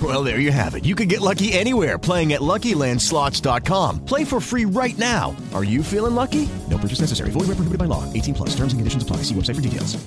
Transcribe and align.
Well, 0.00 0.22
there 0.22 0.38
you 0.38 0.52
have 0.52 0.76
it. 0.76 0.84
You 0.86 0.94
can 0.94 1.08
get 1.08 1.20
lucky 1.20 1.52
anywhere 1.52 1.98
playing 1.98 2.32
at 2.32 2.40
LuckyLandSlots.com. 2.40 4.04
Play 4.06 4.24
for 4.24 4.40
free 4.40 4.64
right 4.64 4.96
now. 4.96 5.34
Are 5.52 5.64
you 5.64 5.82
feeling 5.82 6.14
lucky? 6.14 6.48
No 6.70 6.78
purchase 6.78 7.00
necessary. 7.00 7.30
Void 7.32 7.48
where 7.48 7.56
prohibited 7.56 7.78
by 7.78 7.86
law. 7.86 8.04
18 8.12 8.34
plus. 8.34 8.50
Terms 8.50 8.72
and 8.72 8.78
conditions 8.78 9.02
apply. 9.02 9.24
See 9.24 9.34
website 9.34 9.56
for 9.56 9.62
details. 9.62 9.98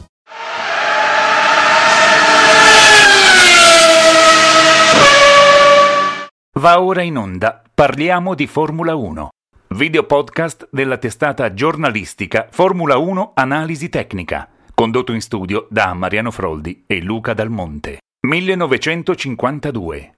Va 6.60 6.82
ora 6.82 7.02
in 7.02 7.18
onda. 7.18 7.62
Parliamo 7.74 8.36
di 8.36 8.48
Formula 8.48 8.96
1. 8.96 9.30
Video 9.70 10.06
podcast 10.06 10.70
della 10.72 10.98
testata 10.98 11.54
giornalistica 11.54 12.48
Formula 12.50 12.98
1 12.98 13.32
Analisi 13.34 13.90
Tecnica, 13.90 14.48
condotto 14.74 15.14
in 15.14 15.22
studio 15.22 15.68
da 15.70 15.94
Mariano 15.94 16.32
Froldi 16.32 16.84
e 16.88 17.02
Luca 17.02 17.34
Dal 17.34 17.50
Monte. 17.50 17.98
1952. 18.26 20.16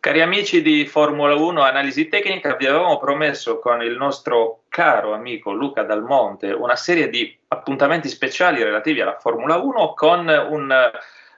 Cari 0.00 0.20
amici 0.20 0.60
di 0.60 0.86
Formula 0.86 1.36
1 1.36 1.62
Analisi 1.62 2.08
Tecnica, 2.08 2.56
vi 2.56 2.66
avevamo 2.66 2.98
promesso 2.98 3.60
con 3.60 3.80
il 3.80 3.96
nostro 3.96 4.64
caro 4.68 5.14
amico 5.14 5.52
Luca 5.52 5.84
Dal 5.84 6.02
Monte 6.02 6.50
una 6.50 6.74
serie 6.74 7.10
di 7.10 7.32
appuntamenti 7.46 8.08
speciali 8.08 8.60
relativi 8.60 9.00
alla 9.00 9.16
Formula 9.20 9.56
1 9.56 9.94
con 9.94 10.26
un 10.50 10.90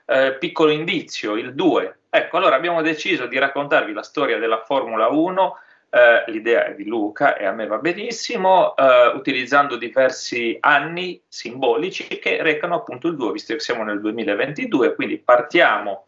eh, 0.05 0.37
piccolo 0.39 0.71
indizio, 0.71 1.35
il 1.35 1.53
2. 1.53 1.99
Ecco, 2.09 2.37
allora 2.37 2.55
abbiamo 2.55 2.81
deciso 2.81 3.27
di 3.27 3.37
raccontarvi 3.37 3.93
la 3.93 4.01
storia 4.01 4.39
della 4.39 4.63
Formula 4.63 5.09
1 5.09 5.55
Uh, 5.91 6.31
l'idea 6.31 6.67
è 6.67 6.73
di 6.73 6.85
Luca 6.85 7.35
e 7.35 7.45
a 7.45 7.51
me 7.51 7.67
va 7.67 7.77
benissimo, 7.77 8.73
uh, 8.77 9.13
utilizzando 9.13 9.75
diversi 9.75 10.55
anni 10.61 11.21
simbolici 11.27 12.07
che 12.07 12.41
recano 12.41 12.75
appunto 12.75 13.09
il 13.09 13.17
2, 13.17 13.33
visto 13.33 13.53
che 13.53 13.59
siamo 13.59 13.83
nel 13.83 13.99
2022, 13.99 14.95
quindi 14.95 15.17
partiamo 15.17 16.05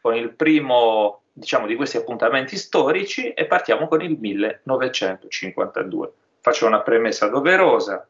con 0.00 0.14
il 0.14 0.30
primo 0.34 1.22
diciamo, 1.34 1.66
di 1.66 1.74
questi 1.74 1.96
appuntamenti 1.96 2.56
storici 2.56 3.32
e 3.32 3.46
partiamo 3.46 3.88
con 3.88 4.00
il 4.02 4.16
1952. 4.18 6.12
Faccio 6.40 6.66
una 6.66 6.80
premessa 6.80 7.26
doverosa. 7.26 8.06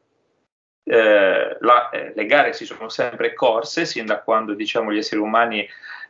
Eh, 0.86 1.56
la, 1.60 1.88
eh, 1.88 2.12
le 2.14 2.26
gare 2.26 2.52
si 2.52 2.66
sono 2.66 2.90
sempre 2.90 3.32
corse 3.32 3.86
sin 3.86 4.04
da 4.04 4.20
quando 4.20 4.52
diciamo, 4.52 4.92
gli 4.92 4.98
esseri 4.98 5.20
umani 5.20 5.66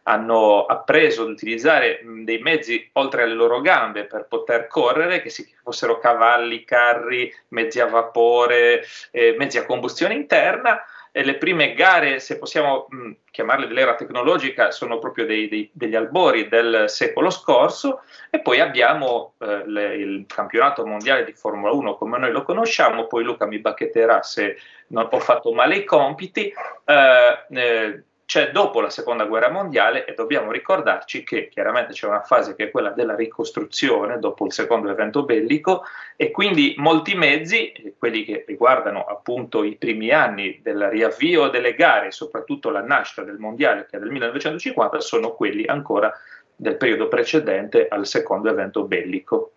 hanno 0.07 0.67
appreso 0.67 1.23
ad 1.23 1.29
utilizzare 1.29 2.01
dei 2.25 2.39
mezzi 2.39 2.91
oltre 2.95 3.23
alle 3.23 3.35
loro 3.35 3.61
gambe 3.61 4.05
per 4.05 4.27
poter 4.29 4.67
correre, 4.67 5.23
che 5.23 5.33
fossero 5.63 5.99
cavalli, 5.99 6.65
carri, 6.65 7.33
mezzi 7.49 7.81
a 7.81 7.87
vapore, 7.87 8.85
eh, 9.11 9.35
mezzi 9.39 9.59
a 9.59 9.65
combustione 9.65 10.15
interna. 10.15 10.83
Le 11.17 11.37
prime 11.37 11.75
gare, 11.75 12.19
se 12.19 12.39
possiamo 12.39 12.87
mh, 12.89 13.11
chiamarle 13.31 13.69
dell'era 13.69 13.95
tecnologica, 13.95 14.73
sono 14.73 14.99
proprio 14.99 15.25
dei, 15.27 15.47
dei, 15.49 15.71
degli 15.73 15.95
albori 15.95 16.49
del 16.49 16.87
secolo 16.89 17.31
scorso 17.31 18.01
e 18.31 18.41
poi 18.41 18.59
abbiamo 18.59 19.35
eh, 19.39 19.63
le, 19.65 19.95
il 19.95 20.25
campionato 20.27 20.85
mondiale 20.85 21.23
di 21.25 21.33
Formula 21.33 21.73
1 21.73 21.95
come 21.95 22.19
noi 22.19 22.33
lo 22.33 22.43
conosciamo, 22.43 23.07
poi 23.07 23.23
Luca 23.23 23.47
mi 23.47 23.61
bacchetterà 23.61 24.23
se 24.23 24.57
non 24.89 25.09
ho 25.09 25.21
fatto 25.21 25.53
male 25.53 25.77
i 25.77 25.85
compiti. 25.85 26.53
Eh, 26.85 27.45
eh, 27.49 28.03
c'è 28.27 28.51
dopo 28.51 28.81
la 28.81 28.91
seconda 28.91 29.25
guerra 29.27 29.51
mondiale 29.51 30.05
e 30.05 30.15
dobbiamo 30.15 30.51
ricordarci 30.51 31.25
che 31.25 31.49
chiaramente 31.49 31.93
c'è 31.93 32.07
una 32.07 32.23
fase 32.23 32.55
che 32.55 32.65
è 32.65 32.71
quella 32.71 32.91
della 32.91 33.15
ricostruzione 33.15 34.19
dopo 34.19 34.47
il 34.47 34.53
secondo 34.53 34.91
evento 34.91 35.25
bellico 35.25 35.85
e 36.17 36.31
quindi 36.31 36.75
molti 36.79 37.15
mezzi, 37.15 37.95
quelli 37.99 38.25
che 38.25 38.45
riguardano 38.47 39.05
appunto 39.05 39.63
i 39.63 39.77
primi 39.77 40.11
anni 40.11 40.61
del 40.63 40.89
riavvio 40.89 41.49
delle 41.49 41.75
gare, 41.75 42.11
soprattutto 42.11 42.71
la 42.71 42.83
nascita 42.83 43.23
del 43.23 43.39
mondiale 43.39 43.87
che 43.87 43.97
è 43.97 44.01
del 44.01 44.11
1950, 44.11 45.01
sono 45.01 45.35
quelli 45.35 45.65
ancora 45.67 46.13
del 46.57 46.77
periodo 46.77 47.09
precedente 47.09 47.89
al 47.89 48.07
secondo 48.07 48.49
evento 48.49 48.85
bellico. 48.85 49.53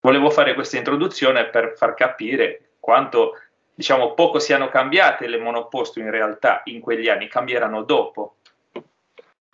Volevo 0.00 0.30
fare 0.30 0.54
questa 0.54 0.76
introduzione 0.76 1.46
per 1.48 1.74
far 1.76 1.94
capire 1.94 2.60
quanto 2.78 3.32
diciamo, 3.76 4.14
poco 4.14 4.38
siano 4.38 4.68
cambiate 4.68 5.28
le 5.28 5.38
monoposto 5.38 6.00
in 6.00 6.10
realtà 6.10 6.62
in 6.64 6.80
quegli 6.80 7.08
anni, 7.08 7.28
cambieranno 7.28 7.82
dopo. 7.82 8.36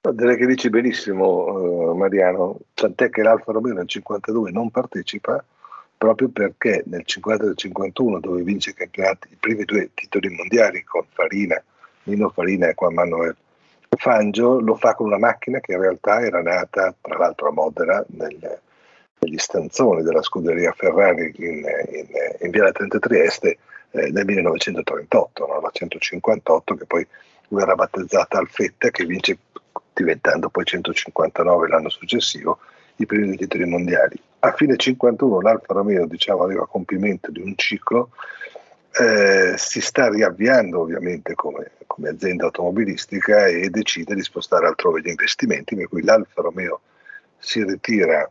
Direi 0.00 0.36
che 0.36 0.46
dici 0.46 0.68
benissimo 0.68 1.90
uh, 1.90 1.96
Mariano, 1.96 2.58
tant'è 2.74 3.10
che 3.10 3.22
l'Alfa 3.22 3.52
Romeo 3.52 3.74
nel 3.74 3.88
52 3.88 4.50
non 4.50 4.70
partecipa 4.70 5.44
proprio 5.96 6.28
perché 6.28 6.82
nel 6.86 7.04
50 7.04 7.44
e 7.44 7.46
nel 7.46 7.56
51 7.56 8.20
dove 8.20 8.42
vince 8.42 8.70
i 8.70 8.74
campionati, 8.74 9.28
i 9.30 9.36
primi 9.38 9.64
due 9.64 9.90
titoli 9.94 10.28
mondiali 10.30 10.82
con 10.82 11.04
Farina, 11.12 11.62
Nino 12.04 12.28
Farina 12.30 12.68
e 12.68 12.74
Juan 12.74 12.94
Manuel 12.94 13.36
Fangio, 13.96 14.60
lo 14.60 14.74
fa 14.74 14.94
con 14.94 15.06
una 15.06 15.18
macchina 15.18 15.60
che 15.60 15.72
in 15.72 15.80
realtà 15.80 16.20
era 16.20 16.42
nata 16.42 16.94
tra 17.00 17.18
l'altro 17.18 17.48
a 17.48 17.52
Modena 17.52 18.04
nel, 18.08 18.60
negli 19.18 19.38
stanzoni 19.38 20.02
della 20.02 20.22
scuderia 20.22 20.72
Ferrari 20.72 21.32
in, 21.36 21.64
in, 21.92 22.06
in 22.40 22.50
Via 22.50 22.72
Trenta 22.72 22.98
Trieste 22.98 23.58
eh, 23.92 24.10
nel 24.10 24.24
1938, 24.24 25.46
no? 25.46 25.60
la 25.60 25.70
158 25.72 26.74
che 26.74 26.84
poi 26.86 27.06
verrà 27.48 27.74
battezzata 27.74 28.38
Alfetta 28.38 28.90
che 28.90 29.04
vince 29.04 29.38
diventando 29.92 30.48
poi 30.48 30.64
159 30.64 31.68
l'anno 31.68 31.90
successivo 31.90 32.58
i 32.96 33.06
primi 33.06 33.26
due 33.26 33.36
titoli 33.36 33.64
mondiali. 33.64 34.20
A 34.40 34.52
fine 34.52 34.76
51 34.76 35.40
l'Alfa 35.40 35.74
Romeo 35.74 36.06
diciamo, 36.06 36.44
arriva 36.44 36.62
a 36.62 36.66
compimento 36.66 37.30
di 37.30 37.40
un 37.40 37.54
ciclo, 37.56 38.10
eh, 38.92 39.54
si 39.56 39.80
sta 39.80 40.08
riavviando 40.08 40.80
ovviamente 40.80 41.34
come, 41.34 41.72
come, 41.86 42.10
azienda 42.10 42.44
automobilistica 42.46 43.46
e 43.46 43.70
decide 43.70 44.14
di 44.14 44.22
spostare 44.22 44.66
altrove 44.66 45.00
gli 45.00 45.08
investimenti, 45.08 45.76
per 45.76 45.88
cui 45.88 46.02
l'Alfa 46.02 46.42
Romeo 46.42 46.80
si 47.38 47.64
ritira 47.64 48.30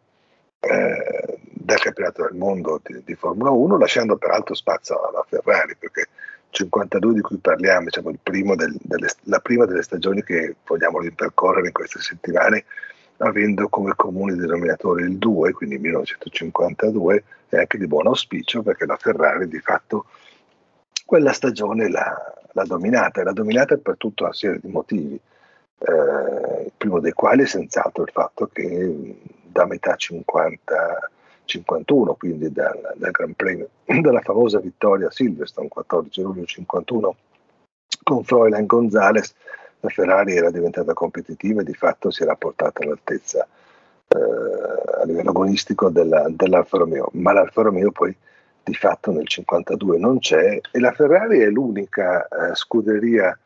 eh, 0.62 1.40
dal 1.42 1.80
campionato 1.80 2.24
del 2.24 2.38
mondo 2.38 2.80
di, 2.84 3.02
di, 3.04 3.16
Formula 3.16 3.50
1, 3.50 3.78
lasciando 3.78 4.18
peraltro 4.18 4.54
spazio 4.54 5.02
alla 5.02 5.26
Ferrari, 5.28 5.76
perché 5.78 6.08
52 6.52 7.14
di 7.14 7.22
cui 7.22 7.38
parliamo, 7.38 7.86
diciamo 7.86 8.12
del, 8.56 8.76
delle, 8.82 9.08
la 9.24 9.40
prima 9.40 9.66
delle 9.66 9.82
stagioni 9.82 10.22
che 10.24 10.56
vogliamo 10.66 11.00
ripercorrere 11.00 11.68
in 11.68 11.74
queste 11.74 12.00
settimane, 12.00 12.66
avendo 13.18 13.70
come 13.70 13.94
comune 13.96 14.36
denominatore 14.36 15.04
il 15.04 15.18
2, 15.18 15.52
quindi 15.54 15.80
1952, 15.80 17.24
è 17.50 17.58
anche 17.58 17.78
di 17.78 17.88
buon 17.88 18.08
auspicio 18.08 18.62
perché 18.62 18.86
la 18.86 18.98
Ferrari 18.98 19.48
di 19.48 19.60
fatto 19.60 20.06
quella 21.06 21.34
stagione 21.34 21.90
l'ha 21.90 22.64
dominata, 22.66 23.22
e 23.22 23.24
l'ha 23.24 23.34
dominata 23.34 23.78
per 23.78 23.98
tutta 23.98 24.26
una 24.26 24.34
serie 24.34 24.60
di 24.62 24.70
motivi, 24.70 25.20
eh, 25.80 26.64
il 26.66 26.72
primo 26.78 27.00
dei 27.00 27.14
quali 27.14 27.44
è 27.44 27.48
senz'altro 27.48 28.04
il 28.04 28.12
fatto 28.12 28.48
che 28.52 29.16
da 29.52 29.66
metà 29.66 29.96
50, 29.96 31.10
51, 31.46 32.14
quindi 32.16 32.52
dal, 32.52 32.94
dal 32.96 33.12
Gran 33.12 33.34
Premio, 33.34 33.70
dalla 34.02 34.22
famosa 34.22 34.60
vittoria 34.60 35.08
a 35.08 35.12
Silverstone 35.12 35.68
14 35.68 36.22
luglio 36.22 36.46
51 36.46 37.16
con 38.04 38.24
Froilan 38.24 38.66
Gonzales, 38.66 39.34
la 39.82 39.90
Ferrari 39.90 40.36
era 40.36 40.52
diventata 40.52 40.94
competitiva 40.94 41.62
e 41.62 41.64
di 41.64 41.74
fatto 41.74 42.12
si 42.12 42.24
era 42.24 42.36
portata 42.36 42.84
all'altezza 42.84 43.48
eh, 44.08 45.02
a 45.02 45.06
livello 45.06 45.30
agonistico 45.30 45.90
della, 45.90 46.28
dell'Alfa 46.30 46.78
Romeo, 46.78 47.10
ma 47.14 47.34
l'Alfa 47.34 47.64
Romeo 47.64 47.92
poi 47.92 48.16
di 48.64 48.74
fatto 48.76 49.12
nel 49.12 49.28
52 49.28 49.98
non 49.98 50.20
c'è 50.20 50.60
e 50.72 50.80
la 50.80 50.92
Ferrari 50.92 51.40
è 51.40 51.48
l'unica 51.48 52.28
eh, 52.28 52.54
scuderia 52.54 53.38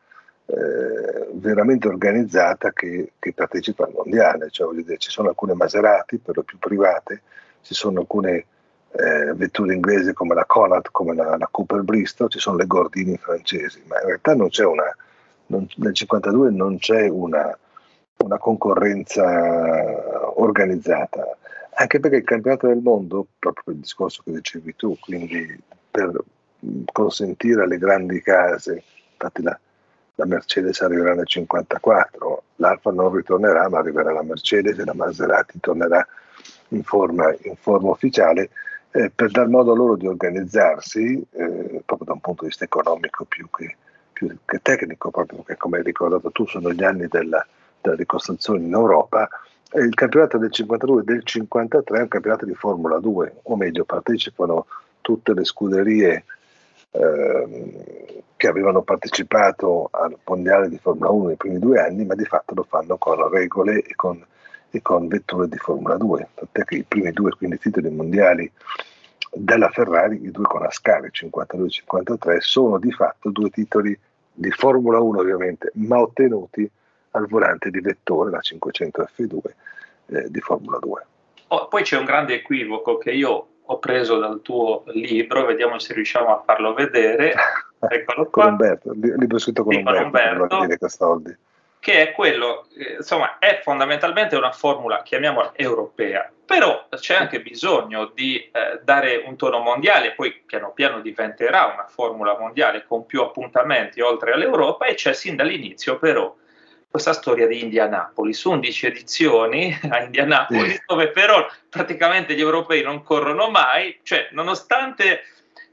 eh, 0.46 1.28
veramente 1.32 1.88
organizzata 1.88 2.72
che, 2.72 3.12
che, 3.18 3.32
partecipa 3.32 3.84
al 3.84 3.92
mondiale, 3.92 4.50
cioè, 4.50 4.72
dire, 4.74 4.96
ci 4.98 5.10
sono 5.10 5.28
alcune 5.28 5.54
Maserati, 5.54 6.18
per 6.18 6.36
lo 6.36 6.42
più 6.42 6.58
private, 6.58 7.22
ci 7.62 7.74
sono 7.74 8.00
alcune 8.00 8.46
eh, 8.92 9.32
vetture 9.34 9.74
inglesi 9.74 10.12
come 10.12 10.34
la 10.34 10.44
Conrad, 10.44 10.88
come 10.92 11.14
la, 11.14 11.36
la, 11.36 11.48
Cooper 11.50 11.82
Bristol, 11.82 12.30
ci 12.30 12.38
sono 12.38 12.56
le 12.56 12.66
Gordini 12.66 13.16
francesi, 13.16 13.82
ma 13.86 14.00
in 14.00 14.06
realtà 14.06 14.34
non 14.34 14.48
c'è 14.48 14.64
una, 14.64 14.94
non, 15.46 15.66
nel 15.76 15.94
52 15.94 16.50
non 16.50 16.78
c'è 16.78 17.08
una, 17.08 17.56
una 18.18 18.38
concorrenza 18.38 20.40
organizzata, 20.40 21.36
anche 21.74 22.00
perché 22.00 22.18
il 22.18 22.24
campionato 22.24 22.68
del 22.68 22.78
mondo, 22.78 23.26
proprio 23.38 23.64
per 23.64 23.74
il 23.74 23.80
discorso 23.80 24.22
che 24.24 24.30
dicevi 24.30 24.76
tu, 24.76 24.96
quindi 25.00 25.60
per 25.90 26.12
consentire 26.92 27.64
alle 27.64 27.78
grandi 27.78 28.22
case, 28.22 28.82
infatti 29.12 29.42
la, 29.42 29.58
la 30.16 30.26
Mercedes 30.26 30.80
arriverà 30.80 31.14
nel 31.14 31.26
54, 31.26 32.42
l'Alfa 32.56 32.90
non 32.90 33.14
ritornerà, 33.14 33.68
ma 33.68 33.78
arriverà 33.78 34.12
la 34.12 34.22
Mercedes 34.22 34.78
e 34.78 34.84
la 34.84 34.94
Maserati 34.94 35.60
tornerà 35.60 36.06
in 36.68 36.82
forma, 36.82 37.34
in 37.42 37.56
forma 37.56 37.90
ufficiale 37.90 38.50
eh, 38.92 39.10
per 39.14 39.30
dar 39.30 39.48
modo 39.48 39.72
a 39.72 39.76
loro 39.76 39.96
di 39.96 40.06
organizzarsi, 40.06 41.24
eh, 41.32 41.82
proprio 41.84 42.06
da 42.06 42.12
un 42.14 42.20
punto 42.20 42.42
di 42.42 42.48
vista 42.48 42.64
economico 42.64 43.24
più 43.24 43.48
che, 43.50 43.76
più 44.12 44.34
che 44.44 44.60
tecnico, 44.62 45.10
proprio 45.10 45.38
perché 45.38 45.60
come 45.60 45.78
hai 45.78 45.84
ricordato 45.84 46.30
tu 46.30 46.46
sono 46.46 46.72
gli 46.72 46.82
anni 46.82 47.06
della, 47.08 47.46
della 47.82 47.96
ricostruzione 47.96 48.64
in 48.64 48.72
Europa. 48.72 49.28
Il 49.74 49.94
campionato 49.94 50.38
del 50.38 50.50
52 50.50 51.00
e 51.02 51.04
del 51.04 51.24
53 51.24 51.98
è 51.98 52.02
un 52.02 52.08
campionato 52.08 52.46
di 52.46 52.54
Formula 52.54 52.98
2, 52.98 53.40
o 53.42 53.56
meglio 53.56 53.84
partecipano 53.84 54.66
tutte 55.02 55.34
le 55.34 55.44
scuderie 55.44 56.24
eh, 56.98 58.22
che 58.36 58.48
avevano 58.48 58.82
partecipato 58.82 59.88
al 59.90 60.16
mondiale 60.24 60.68
di 60.68 60.78
Formula 60.78 61.10
1 61.10 61.26
nei 61.28 61.36
primi 61.36 61.58
due 61.58 61.80
anni, 61.80 62.04
ma 62.04 62.14
di 62.14 62.24
fatto 62.24 62.54
lo 62.54 62.66
fanno 62.68 62.96
con 62.96 63.28
regole 63.28 63.82
e 63.82 63.94
con 63.94 64.24
e 64.76 64.82
con 64.82 65.08
vetture 65.08 65.48
di 65.48 65.56
Formula 65.56 65.96
2, 65.96 66.28
tant'è 66.34 66.64
che 66.64 66.76
i 66.76 66.84
primi 66.84 67.10
due 67.12 67.30
quindi 67.30 67.58
titoli 67.58 67.90
mondiali 67.90 68.50
della 69.32 69.68
Ferrari, 69.70 70.24
i 70.24 70.30
due 70.30 70.44
con 70.44 70.62
Ascari 70.62 71.08
52 71.10 71.66
e 71.66 71.70
53, 71.70 72.40
sono 72.40 72.78
di 72.78 72.92
fatto 72.92 73.30
due 73.30 73.50
titoli 73.50 73.98
di 74.32 74.50
Formula 74.50 74.98
1 75.00 75.18
ovviamente, 75.18 75.70
ma 75.74 76.00
ottenuti 76.00 76.68
al 77.12 77.26
volante 77.26 77.70
di 77.70 77.80
vettore, 77.80 78.30
la 78.30 78.40
500 78.40 79.08
F2 79.16 79.38
eh, 80.06 80.30
di 80.30 80.40
Formula 80.40 80.78
2. 80.78 81.06
Oh, 81.48 81.68
poi 81.68 81.82
c'è 81.82 81.96
un 81.96 82.04
grande 82.04 82.34
equivoco 82.34 82.98
che 82.98 83.12
io 83.12 83.48
ho 83.66 83.78
preso 83.78 84.18
dal 84.18 84.40
tuo 84.42 84.84
libro, 84.86 85.44
vediamo 85.44 85.78
se 85.78 85.94
riusciamo 85.94 86.28
a 86.28 86.42
farlo 86.44 86.74
vedere. 86.74 87.34
Eccolo 87.88 88.26
qua. 88.30 88.44
Con 88.44 88.52
Umberto, 88.52 88.92
libro 88.92 89.38
scritto 89.38 89.62
con 89.62 89.72
sì, 89.72 89.78
Umberto, 89.78 90.56
Umberto 90.56 91.22
che 91.86 92.08
è 92.08 92.12
quello, 92.12 92.66
eh, 92.76 92.96
insomma, 92.96 93.38
è 93.38 93.60
fondamentalmente 93.62 94.34
una 94.34 94.50
formula, 94.50 95.02
chiamiamola 95.04 95.52
europea, 95.54 96.28
però 96.44 96.88
c'è 96.90 97.14
anche 97.14 97.40
bisogno 97.40 98.10
di 98.12 98.38
eh, 98.38 98.80
dare 98.82 99.22
un 99.24 99.36
tono 99.36 99.60
mondiale, 99.60 100.10
poi 100.14 100.32
piano 100.44 100.72
piano 100.72 101.00
diventerà 101.00 101.66
una 101.66 101.86
formula 101.86 102.36
mondiale 102.36 102.84
con 102.88 103.06
più 103.06 103.22
appuntamenti 103.22 104.00
oltre 104.00 104.32
all'Europa 104.32 104.86
e 104.86 104.94
c'è 104.94 105.12
sin 105.12 105.36
dall'inizio 105.36 105.96
però 106.00 106.34
questa 106.96 107.12
storia 107.12 107.46
di 107.46 107.62
Indianapolis, 107.62 108.42
11 108.42 108.86
edizioni 108.86 109.78
a 109.90 110.02
Indianapolis, 110.02 110.82
dove 110.86 111.10
però 111.10 111.46
praticamente 111.68 112.34
gli 112.34 112.40
europei 112.40 112.82
non 112.82 113.02
corrono 113.02 113.50
mai, 113.50 113.98
cioè 114.02 114.28
nonostante 114.30 115.24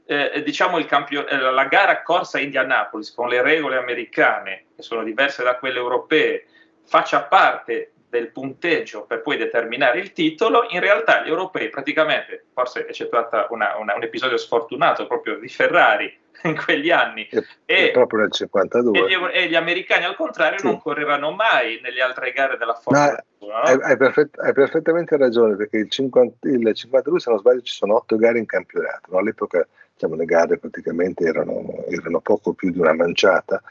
eh, 0.04 0.42
diciamo 0.44 0.78
campio- 0.84 1.26
eh, 1.26 1.38
la 1.38 1.64
gara 1.64 2.02
corsa 2.02 2.36
a 2.36 2.42
Indianapolis 2.42 3.14
con 3.14 3.28
le 3.28 3.40
regole 3.40 3.78
americane, 3.78 4.66
che 4.76 4.82
sono 4.82 5.02
diverse 5.02 5.42
da 5.42 5.56
quelle 5.56 5.78
europee, 5.78 6.46
faccia 6.84 7.22
parte 7.22 7.92
del 8.10 8.30
punteggio 8.30 9.06
per 9.06 9.22
poi 9.22 9.38
determinare 9.38 10.00
il 10.00 10.12
titolo, 10.12 10.66
in 10.68 10.80
realtà 10.80 11.24
gli 11.24 11.28
europei 11.28 11.70
praticamente, 11.70 12.44
forse 12.52 12.86
eccettuata 12.86 13.46
una, 13.48 13.78
una, 13.78 13.94
un 13.94 14.02
episodio 14.02 14.36
sfortunato 14.36 15.06
proprio 15.06 15.38
di 15.38 15.48
Ferrari 15.48 16.14
in 16.42 16.56
quegli 16.56 16.90
anni, 16.90 17.26
e, 17.28 17.44
e, 17.64 17.90
proprio 17.92 18.20
nel 18.20 18.32
52. 18.32 18.98
E 18.98 19.08
gli, 19.08 19.14
e 19.32 19.48
gli 19.48 19.54
americani 19.54 20.04
al 20.04 20.16
contrario 20.16 20.58
sì. 20.58 20.66
non 20.66 20.80
correranno 20.80 21.30
mai 21.32 21.80
nelle 21.82 22.02
altre 22.02 22.32
gare 22.32 22.56
della 22.56 22.74
Formula 22.74 23.24
1. 23.38 23.52
No? 23.52 23.58
Hai, 23.58 23.78
hai, 23.80 23.96
perfett, 23.96 24.38
hai, 24.38 24.52
perfettamente 24.52 25.16
ragione, 25.16 25.56
perché 25.56 25.78
il, 25.78 25.90
50, 25.90 26.48
il 26.48 26.74
52, 26.74 27.20
se 27.20 27.30
non 27.30 27.38
sbaglio, 27.38 27.60
ci 27.62 27.74
sono 27.74 27.96
otto 27.96 28.16
gare 28.16 28.38
in 28.38 28.46
campionato, 28.46 29.10
no? 29.10 29.18
all'epoca 29.18 29.66
diciamo, 29.92 30.16
le 30.16 30.24
gare 30.24 30.58
praticamente 30.58 31.24
erano, 31.24 31.84
erano, 31.88 32.20
poco 32.20 32.52
più 32.52 32.70
di 32.70 32.78
una 32.78 32.94
manciata, 32.94 33.62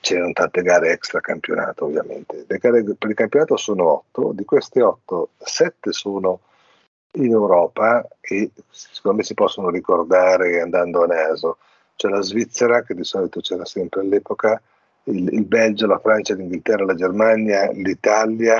c'erano 0.00 0.32
tante 0.32 0.62
gare 0.62 0.90
extra 0.90 1.20
campionato 1.20 1.84
ovviamente. 1.84 2.44
Le 2.46 2.58
gare 2.58 2.82
per 2.82 3.10
il 3.10 3.16
campionato 3.16 3.56
sono 3.56 3.92
otto, 3.92 4.32
di 4.32 4.44
queste 4.44 4.82
otto, 4.82 5.30
sette 5.38 5.92
sono 5.92 6.40
in 7.12 7.32
Europa 7.32 8.06
e 8.20 8.50
secondo 8.70 9.18
me 9.18 9.24
si 9.24 9.34
possono 9.34 9.70
ricordare 9.70 10.60
andando 10.60 11.02
a 11.02 11.06
naso. 11.06 11.58
C'è 11.96 12.08
la 12.08 12.20
Svizzera, 12.20 12.82
che 12.82 12.94
di 12.94 13.04
solito 13.04 13.40
c'era 13.40 13.64
sempre 13.64 14.02
all'epoca, 14.02 14.60
il, 15.04 15.32
il 15.32 15.44
Belgio, 15.44 15.86
la 15.86 15.98
Francia, 15.98 16.34
l'Inghilterra, 16.34 16.84
la 16.84 16.94
Germania, 16.94 17.70
l'Italia, 17.72 18.56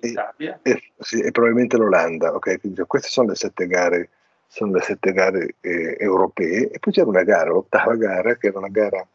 l'Italia. 0.00 0.60
E, 0.62 0.70
e, 0.70 0.82
sì, 0.98 1.20
e, 1.20 1.30
probabilmente 1.30 1.76
l'Olanda. 1.76 2.34
Okay? 2.34 2.58
Quindi 2.58 2.82
queste 2.86 3.08
sono 3.08 3.28
le 3.28 3.34
sette 3.34 3.66
gare 3.66 4.10
sono 4.48 4.72
le 4.72 4.80
sette 4.80 5.12
gare 5.12 5.56
eh, 5.60 5.96
europee 6.00 6.70
e 6.70 6.78
poi 6.78 6.92
c'era 6.92 7.06
una 7.06 7.22
gara, 7.22 7.50
l'ottava 7.50 7.94
gara, 7.96 8.34
che 8.36 8.46
era 8.46 8.58
una 8.58 8.68
gara 8.68 9.06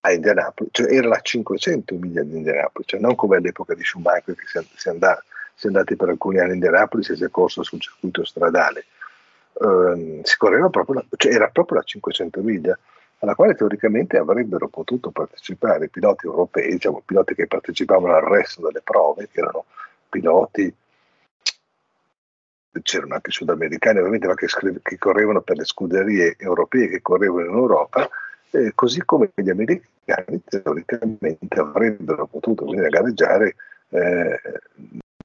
a 0.00 0.12
Indianapolis, 0.12 0.70
cioè 0.72 0.92
era 0.92 1.08
la 1.08 1.20
500 1.20 1.94
miglia 1.96 2.22
di 2.22 2.36
Indianapolis, 2.36 2.88
cioè 2.88 3.00
non 3.00 3.14
come 3.14 3.36
all'epoca 3.36 3.74
di 3.74 3.84
Schumacher 3.84 4.34
che 4.34 4.46
si, 4.46 4.58
si, 4.76 4.88
andà, 4.88 5.22
si 5.54 5.66
è 5.66 5.68
andati 5.68 5.94
per 5.94 6.08
alcuni 6.08 6.38
anni 6.38 6.50
a 6.50 6.54
Indianapolis 6.54 7.10
e 7.10 7.16
si 7.16 7.24
è 7.24 7.30
corso 7.30 7.62
sul 7.62 7.80
circuito 7.80 8.24
stradale. 8.24 8.86
Uh, 9.60 10.20
si 10.22 10.36
correva 10.36 10.68
proprio 10.68 10.96
la, 10.96 11.04
cioè 11.16 11.34
era 11.34 11.48
proprio 11.48 11.78
la 11.78 11.84
500 11.84 12.40
miglia 12.42 12.78
alla 13.18 13.34
quale 13.34 13.56
teoricamente 13.56 14.16
avrebbero 14.16 14.68
potuto 14.68 15.10
partecipare 15.10 15.86
i 15.86 15.88
piloti 15.88 16.26
europei, 16.26 16.70
diciamo 16.70 17.02
piloti 17.04 17.34
che 17.34 17.48
partecipavano 17.48 18.14
al 18.14 18.22
resto 18.22 18.62
delle 18.62 18.82
prove, 18.82 19.28
che 19.30 19.40
erano 19.40 19.64
piloti 20.08 20.72
c'erano 22.82 23.14
anche 23.14 23.30
sudamericani 23.30 23.98
ovviamente, 23.98 24.26
ma 24.26 24.34
che, 24.34 24.48
scrive, 24.48 24.80
che, 24.82 24.98
correvano 24.98 25.40
per 25.40 25.56
le 25.56 25.64
scuderie 25.64 26.36
europee 26.38 26.88
che 26.88 27.02
correvano 27.02 27.46
in 27.46 27.54
Europa, 27.54 28.08
eh, 28.50 28.72
così 28.74 29.04
come 29.04 29.30
gli 29.34 29.50
americani 29.50 30.42
teoricamente 30.44 31.58
avrebbero 31.58 32.26
potuto 32.26 32.64
venire 32.66 32.86
a 32.86 32.90
gareggiare 32.90 33.56
eh, 33.90 34.40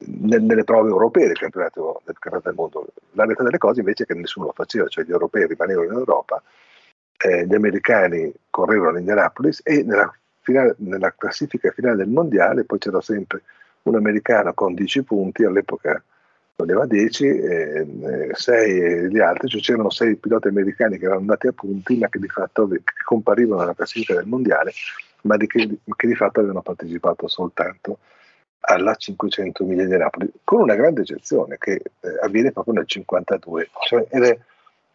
nelle 0.06 0.64
prove 0.64 0.90
europee 0.90 1.28
del 1.28 1.38
campionato, 1.38 2.02
del 2.06 2.18
campionato, 2.20 2.50
del 2.50 2.58
mondo. 2.58 2.88
La 3.12 3.24
realtà 3.24 3.44
delle 3.44 3.58
cose 3.58 3.80
invece 3.80 4.04
è 4.04 4.06
che 4.06 4.14
nessuno 4.14 4.48
lo 4.48 4.54
faceva, 4.54 4.88
cioè 4.88 5.04
gli 5.04 5.12
europei 5.12 5.48
rimanevano 5.48 5.88
in 5.88 5.94
Europa, 5.94 6.42
eh, 7.18 7.46
gli 7.46 7.54
americani 7.54 8.34
correvano 8.50 8.92
in 8.92 9.00
Indianapolis 9.00 9.62
e 9.64 9.84
nella, 9.84 10.14
finale, 10.42 10.76
nella 10.80 11.14
classifica 11.18 11.72
finale 11.72 11.98
del 11.98 12.10
mondiale 12.10 12.66
poi 12.66 12.80
c'era 12.80 13.02
sempre 13.02 13.44
un 13.84 13.96
americano 13.96 14.54
con 14.54 14.74
10 14.74 15.04
punti, 15.04 15.44
all'epoca 15.44 16.02
aveva 16.56 16.86
10, 16.86 17.28
eh, 17.28 18.30
6 18.32 19.10
gli 19.10 19.20
altri, 19.20 19.48
cioè 19.50 19.62
c'erano 19.62 19.90
6 19.90 20.16
piloti 20.18 20.48
americani 20.48 20.98
che 20.98 21.06
erano 21.06 21.20
andati 21.20 21.48
a 21.48 21.52
punti, 21.52 21.98
ma 21.98 22.08
che 22.10 22.20
di 22.20 22.30
fatto 22.30 22.68
che 22.68 22.82
comparivano 23.04 23.62
nella 23.62 23.74
classifica 23.74 24.16
del 24.16 24.28
mondiale, 24.28 24.72
ma 25.24 25.36
di 25.36 25.48
che, 25.48 25.78
che, 25.96 26.08
di 26.08 26.16
fatto 26.16 26.40
avevano 26.40 26.62
partecipato 26.62 27.28
soltanto 27.28 28.00
alla 28.66 28.96
500 28.96 29.66
miglia 29.66 29.86
di 29.86 29.98
Napoli, 29.98 30.32
con 30.44 30.62
una 30.62 30.76
grande 30.76 31.02
eccezione 31.02 31.58
che 31.58 31.74
eh, 31.74 32.20
avviene 32.22 32.52
proprio 32.52 32.76
nel 32.76 32.88
52, 32.88 33.70
cioè, 33.88 34.06
ed, 34.10 34.24
è, 34.24 34.38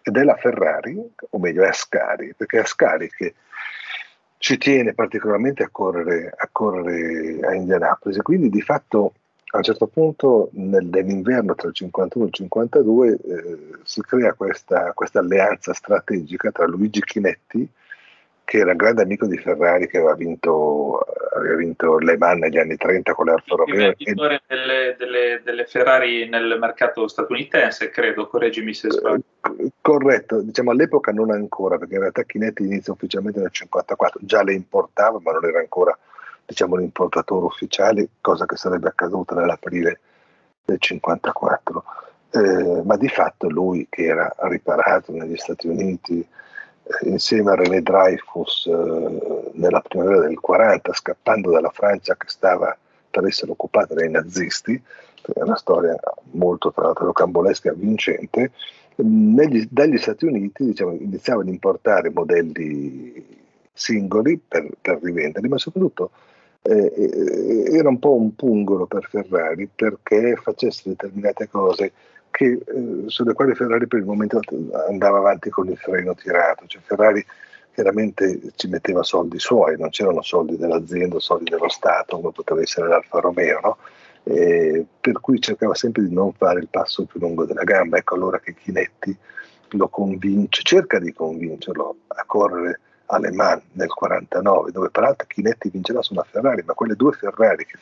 ed, 0.03 0.17
è, 0.17 0.23
la 0.25 0.37
Ferrari, 0.37 0.99
o 1.31 1.39
meglio 1.39 1.63
è 1.63 1.69
Ascari, 1.69 2.35
perché 2.35 2.59
è 2.59 2.61
Ascari 2.63 3.11
che 3.11 3.35
ci 4.39 4.57
tiene 4.57 4.95
particolarmente 4.95 5.65
a 5.65 5.69
correre 5.71 6.33
a, 6.35 6.49
correre 6.51 7.47
a 7.47 7.55
Indianapolis. 7.55 8.19
Quindi 8.19 8.49
di 8.49 8.63
fatto 8.63 9.13
a 9.51 9.59
un 9.59 9.63
certo 9.63 9.87
punto 9.87 10.49
nel, 10.53 10.87
nell'inverno 10.87 11.55
tra 11.55 11.69
il 11.69 11.75
51 11.75 12.25
e 12.25 12.29
il 12.29 12.35
52 12.35 13.09
eh, 13.09 13.19
si 13.83 14.01
crea 14.01 14.33
questa, 14.35 14.93
questa, 14.93 15.19
alleanza 15.19 15.75
strategica 15.75 16.51
tra 16.51 16.67
Luigi 16.67 17.03
Chinetti, 17.03 17.69
che 18.49 18.57
era 18.57 18.73
grande 18.73 19.03
amico 19.03 19.27
di 19.27 19.37
Ferrari, 19.37 19.87
che 19.89 19.99
aveva 19.99 20.15
vinto, 20.15 21.01
aveva 21.37 21.57
vinto 21.57 21.99
Le 21.99 22.17
Mans 22.17 22.41
negli 22.41 22.57
anni 22.57 22.79
30 22.79 23.13
con 23.13 23.27
l'Alfa 23.27 23.57
Romeo. 23.57 23.93
Il 23.99 24.09
e... 24.09 24.41
delle, 24.47 24.95
delle, 24.97 25.43
delle, 25.45 25.67
Ferrari 25.67 26.27
nel 26.31 26.57
mercato 26.59 27.07
statunitense, 27.09 27.91
credo, 27.91 28.27
correggimi 28.27 28.73
se 28.73 28.91
sbaglio. 28.91 29.23
Eh, 29.43 29.71
corretto, 29.83 30.41
diciamo 30.41 30.71
all'epoca 30.71 31.13
non 31.13 31.31
ancora, 31.31 31.77
perché 31.77 31.97
in 31.97 32.01
realtà 32.01 32.23
Chinetti 32.23 32.63
inizia 32.63 32.95
ufficialmente 32.95 33.39
nel 33.39 33.53
54, 33.53 34.21
già 34.23 34.43
le 34.43 34.55
importava, 34.55 35.19
ma 35.23 35.33
non 35.33 35.45
era 35.45 35.59
ancora 35.59 35.95
diciamo, 36.47 36.77
l'importatore 36.77 37.45
ufficiale, 37.45 38.09
cosa 38.23 38.47
che 38.47 38.57
sarebbe 38.57 38.89
accaduta 38.89 39.35
nell'aprile 39.35 40.01
del 40.65 40.81
54. 40.81 41.85
Eh, 42.31 42.83
ma 42.83 42.97
di 42.97 43.09
fatto 43.09 43.51
lui 43.51 43.87
che 43.91 44.05
era 44.05 44.35
riparato 44.39 45.13
negli 45.13 45.37
Stati 45.37 45.69
Uniti 45.69 46.27
insieme 47.03 47.53
a 47.53 47.55
René 47.55 47.83
Dreyfus 47.83 48.67
eh, 48.67 49.51
nella 49.53 49.81
primavera 49.81 50.21
del 50.27 50.39
40, 50.41 50.93
scappando 50.93 51.51
dalla 51.51 51.71
Francia 51.71 52.17
che 52.17 52.29
stava 52.29 52.77
per 53.11 53.25
essere 53.25 53.51
occupata 53.51 53.95
dai 53.95 54.11
nazisti, 54.11 54.81
è 55.35 55.43
una 55.43 55.57
storia 55.57 55.99
molto 56.33 56.73
tra 56.73 56.85
l'altro 56.85 57.07
rocambolesca 57.07 57.71
e 57.71 57.75
vincente, 57.75 58.53
negli, 58.97 59.67
dagli 59.71 59.99
Stati 59.99 60.25
Uniti 60.25 60.65
diciamo, 60.65 60.93
iniziavano 60.93 61.47
ad 61.47 61.53
importare 61.53 62.11
modelli 62.11 63.37
singoli 63.73 64.39
per, 64.39 64.69
per 64.81 64.99
rivenderli, 65.03 65.49
ma 65.49 65.59
soprattutto 65.59 66.11
eh, 66.63 66.93
eh, 66.97 67.77
era 67.77 67.89
un 67.89 67.99
po' 67.99 68.15
un 68.15 68.35
pungolo 68.35 68.87
per 68.87 69.07
Ferrari 69.09 69.69
perché 69.73 70.37
facesse 70.37 70.89
determinate 70.89 71.49
cose 71.49 71.93
che, 72.31 72.47
eh, 72.47 73.05
sulle 73.07 73.33
quali 73.33 73.55
Ferrari 73.55 73.87
per 73.87 74.01
il 74.01 74.05
momento 74.05 74.41
andava 74.89 75.19
avanti 75.19 75.51
con 75.51 75.69
il 75.69 75.77
freno 75.77 76.15
tirato, 76.15 76.67
cioè 76.67 76.83
Ferrari 76.83 77.25
chiaramente 77.73 78.41
ci 78.57 78.69
metteva 78.69 79.03
soldi 79.03 79.39
suoi, 79.39 79.79
non 79.79 79.91
c'erano 79.91 80.21
soldi 80.23 80.57
dell'azienda, 80.57 81.21
soldi 81.21 81.51
dello 81.51 81.69
Stato, 81.69 82.19
come 82.19 82.33
poteva 82.33 82.61
essere 82.61 82.89
l'Alfa 82.89 83.21
Romeo, 83.21 83.61
no? 83.63 83.77
per 85.01 85.21
cui 85.21 85.41
cercava 85.41 85.75
sempre 85.75 86.03
di 86.03 86.13
non 86.13 86.33
fare 86.33 86.61
il 86.61 86.69
passo 86.69 87.05
più 87.05 87.21
lungo 87.21 87.45
della 87.45 87.63
gamba. 87.63 87.97
Ecco 87.99 88.15
allora 88.15 88.41
che 88.41 88.55
Chinetti 88.55 89.17
lo 89.71 89.89
convince, 89.89 90.63
cerca 90.63 90.99
di 90.99 91.13
convincerlo 91.13 91.97
a 92.09 92.25
correre 92.27 92.81
alle 93.07 93.33
Man 93.33 93.61
nel 93.73 93.89
49, 93.89 94.71
dove 94.71 94.91
peraltro 94.91 95.27
Chinetti 95.27 95.71
vincerà 95.71 96.03
su 96.03 96.13
una 96.13 96.27
Ferrari, 96.29 96.63
ma 96.67 96.75
quelle 96.75 96.95
due 96.95 97.13
Ferrari 97.13 97.65
che, 97.65 97.79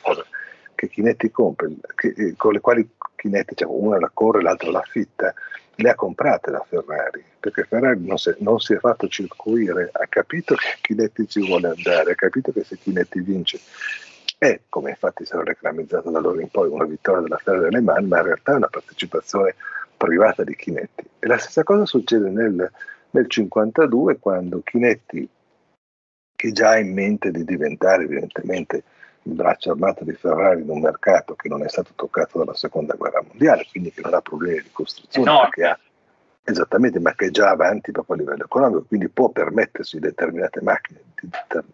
che 0.77 0.89
Chinetti 0.89 1.31
compra, 1.31 1.67
eh, 1.67 2.35
con 2.37 2.53
le 2.53 2.59
quali 2.59 2.87
Chinetti, 3.15 3.55
cioè, 3.55 3.67
una 3.67 3.99
la 3.99 4.11
corre, 4.13 4.43
l'altra 4.43 4.69
la 4.69 4.79
affitta, 4.79 5.33
le 5.73 5.89
ha 5.89 5.95
comprate 5.95 6.51
la 6.51 6.63
Ferrari, 6.69 7.23
perché 7.39 7.63
Ferrari 7.63 8.05
non 8.05 8.17
si, 8.19 8.33
non 8.39 8.59
si, 8.59 8.73
è 8.73 8.77
fatto 8.77 9.07
circuire, 9.07 9.89
ha 9.91 10.05
capito 10.07 10.53
che 10.53 10.77
Chinetti 10.81 11.27
ci 11.27 11.45
vuole 11.45 11.69
andare, 11.69 12.11
ha 12.11 12.15
capito 12.15 12.51
che 12.51 12.63
se 12.63 12.77
Chinetti 12.77 13.19
vince 13.21 13.59
è, 14.37 14.59
come 14.69 14.91
infatti 14.91 15.25
sarà 15.25 15.43
reclamizzato 15.43 16.11
da 16.11 16.19
loro 16.19 16.39
in 16.39 16.49
poi, 16.49 16.69
una 16.69 16.85
vittoria 16.85 17.21
della 17.21 17.37
Ferrari 17.37 17.63
delle 17.63 17.81
Man, 17.81 18.05
ma 18.05 18.19
in 18.19 18.25
realtà 18.25 18.51
è 18.51 18.57
una 18.57 18.67
partecipazione 18.67 19.55
privata 19.97 20.43
di 20.43 20.55
Chinetti. 20.55 21.09
E 21.17 21.25
la 21.25 21.39
stessa 21.39 21.63
cosa 21.63 21.87
succede 21.87 22.29
nel, 22.29 22.71
nel 23.09 23.27
52 23.27 24.19
quando 24.19 24.61
Chinetti, 24.63 25.27
che 26.35 26.51
già 26.51 26.69
ha 26.69 26.77
in 26.77 26.93
mente 26.93 27.31
di 27.31 27.43
diventare 27.43 28.03
evidentemente 28.03 28.83
braccio 29.33 29.71
armato 29.71 30.03
di 30.03 30.13
Ferrari 30.13 30.61
in 30.61 30.69
un 30.69 30.79
mercato 30.79 31.35
che 31.35 31.49
non 31.49 31.63
è 31.63 31.69
stato 31.69 31.91
toccato 31.95 32.37
dalla 32.39 32.55
seconda 32.55 32.95
guerra 32.95 33.23
mondiale, 33.25 33.65
quindi 33.69 33.91
che 33.91 34.01
non 34.01 34.13
ha 34.13 34.21
problemi 34.21 34.61
di 34.61 34.69
costruzione, 34.71 35.31
no. 35.31 35.47
che 35.49 35.63
ha 35.65 35.79
esattamente, 36.43 36.99
ma 36.99 37.13
che 37.13 37.25
è 37.25 37.29
già 37.29 37.49
avanti 37.49 37.91
proprio 37.91 38.15
a 38.15 38.19
livello 38.19 38.45
economico, 38.45 38.85
quindi 38.87 39.09
può 39.09 39.29
permettersi 39.29 39.99
determinate 39.99 40.61
macchine, 40.61 41.01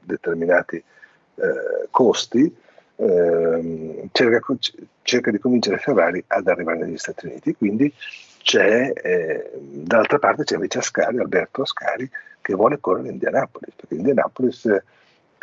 determinati 0.02 0.78
eh, 0.78 1.88
costi, 1.92 2.56
eh, 2.96 4.10
cerca, 4.12 4.56
cerca, 5.04 5.32
di 5.32 5.40
convincere 5.40 5.78
Ferrari 5.78 6.24
ad 6.26 6.48
arrivare 6.48 6.80
negli 6.80 6.98
Stati 6.98 7.28
Uniti. 7.28 7.56
Quindi 7.56 7.94
c'è, 8.42 8.92
eh, 8.96 9.52
dall'altra 9.54 10.20
parte 10.20 10.44
c'è 10.44 10.56
invece 10.56 10.80
Ascari, 10.80 11.20
Alberto 11.20 11.62
Ascari, 11.62 12.10
che 12.42 12.54
vuole 12.56 12.80
correre 12.80 13.08
in 13.08 13.14
Indianapolis, 13.14 13.74
perché 13.76 13.96
Indianapolis, 13.96 14.84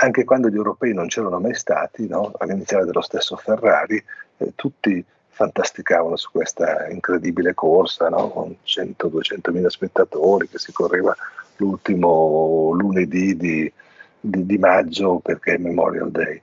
anche 0.03 0.25
quando 0.25 0.49
gli 0.49 0.57
europei 0.57 0.95
non 0.95 1.09
c'erano 1.09 1.41
mai 1.41 1.55
stati, 1.55 2.07
no? 2.07 2.33
all'iniziale 2.39 2.85
dello 2.85 3.03
stesso 3.03 3.37
Ferrari, 3.37 4.03
eh, 4.39 4.53
tutti 4.55 5.05
fantasticavano 5.29 6.17
su 6.17 6.31
questa 6.31 6.89
incredibile 6.89 7.55
corsa, 7.55 8.09
no? 8.09 8.29
con 8.31 8.57
100-200 8.65 9.53
mila 9.53 9.69
spettatori 9.69 10.49
che 10.49 10.59
si 10.59 10.73
correva 10.73 11.15
l'ultimo 11.57 12.73
lunedì 12.73 13.37
di, 13.37 13.73
di, 14.19 14.47
di 14.47 14.59
maggio 14.59 15.19
perché 15.19 15.55
è 15.55 15.59
Memorial 15.59 16.11
Day. 16.11 16.41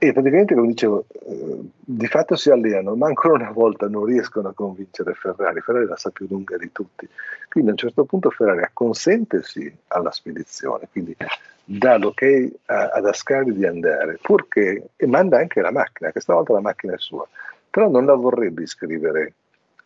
E 0.00 0.12
praticamente, 0.12 0.54
come 0.54 0.68
dicevo, 0.68 1.06
eh, 1.26 1.58
di 1.80 2.06
fatto 2.06 2.36
si 2.36 2.50
alleano, 2.50 2.94
ma 2.94 3.08
ancora 3.08 3.34
una 3.34 3.50
volta 3.50 3.88
non 3.88 4.04
riescono 4.04 4.48
a 4.48 4.52
convincere 4.52 5.12
Ferrari. 5.14 5.60
Ferrari 5.60 5.86
la 5.86 5.96
sa 5.96 6.10
più 6.10 6.28
lunga 6.28 6.56
di 6.56 6.70
tutti. 6.70 7.08
Quindi 7.48 7.70
a 7.70 7.72
un 7.72 7.78
certo 7.78 8.04
punto 8.04 8.30
Ferrari 8.30 8.62
acconsente 8.62 9.42
sì 9.42 9.72
alla 9.88 10.12
spedizione, 10.12 10.86
quindi 10.92 11.16
dà 11.64 11.96
l'ok 11.96 12.22
ad 12.66 13.06
Ascari 13.06 13.52
di 13.52 13.66
andare, 13.66 14.18
purché, 14.22 14.90
e 14.94 15.06
manda 15.06 15.38
anche 15.38 15.60
la 15.60 15.72
macchina, 15.72 16.12
questa 16.12 16.32
volta 16.32 16.52
la 16.52 16.60
macchina 16.60 16.94
è 16.94 16.98
sua, 16.98 17.26
però 17.68 17.88
non 17.90 18.06
la 18.06 18.14
vorrebbe 18.14 18.62
iscrivere 18.62 19.32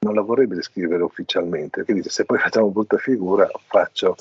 non 0.02 0.14
la 0.14 0.20
vorrebbe 0.20 0.56
descrivere 0.56 1.02
ufficialmente, 1.02 1.78
perché 1.78 1.94
dice 1.94 2.10
se 2.10 2.24
poi 2.24 2.38
facciamo 2.38 2.70
brutta 2.70 2.96
figura 2.96 3.48
faccio, 3.68 4.16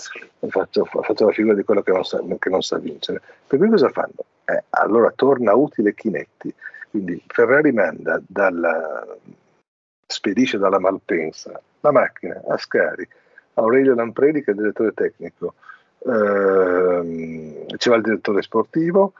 faccio, 0.47 0.85
faccio 0.85 1.25
la 1.25 1.31
figura 1.31 1.55
di 1.55 1.63
quello 1.63 1.81
che 1.81 1.91
non, 1.91 2.03
sa, 2.03 2.21
che 2.39 2.49
non 2.49 2.61
sa 2.61 2.77
vincere. 2.77 3.21
Per 3.47 3.57
cui 3.57 3.69
cosa 3.69 3.89
fanno? 3.89 4.25
Eh, 4.45 4.63
allora 4.71 5.11
torna 5.15 5.55
utile 5.55 5.93
Chinetti, 5.95 6.53
quindi 6.89 7.21
Ferrari 7.27 7.71
manda 7.71 8.21
dalla, 8.25 9.05
spedisce 10.05 10.57
dalla 10.57 10.79
Malpensa 10.79 11.59
la 11.79 11.91
macchina 11.91 12.41
a 12.47 12.57
Scari, 12.57 13.07
Aurelio 13.55 13.95
Lampredi 13.95 14.43
che 14.43 14.51
è 14.51 14.53
il 14.53 14.59
direttore 14.59 14.93
tecnico, 14.93 15.55
ehm, 16.05 17.75
ci 17.77 17.89
va 17.89 17.95
il 17.95 18.03
direttore 18.03 18.43
sportivo, 18.43 19.13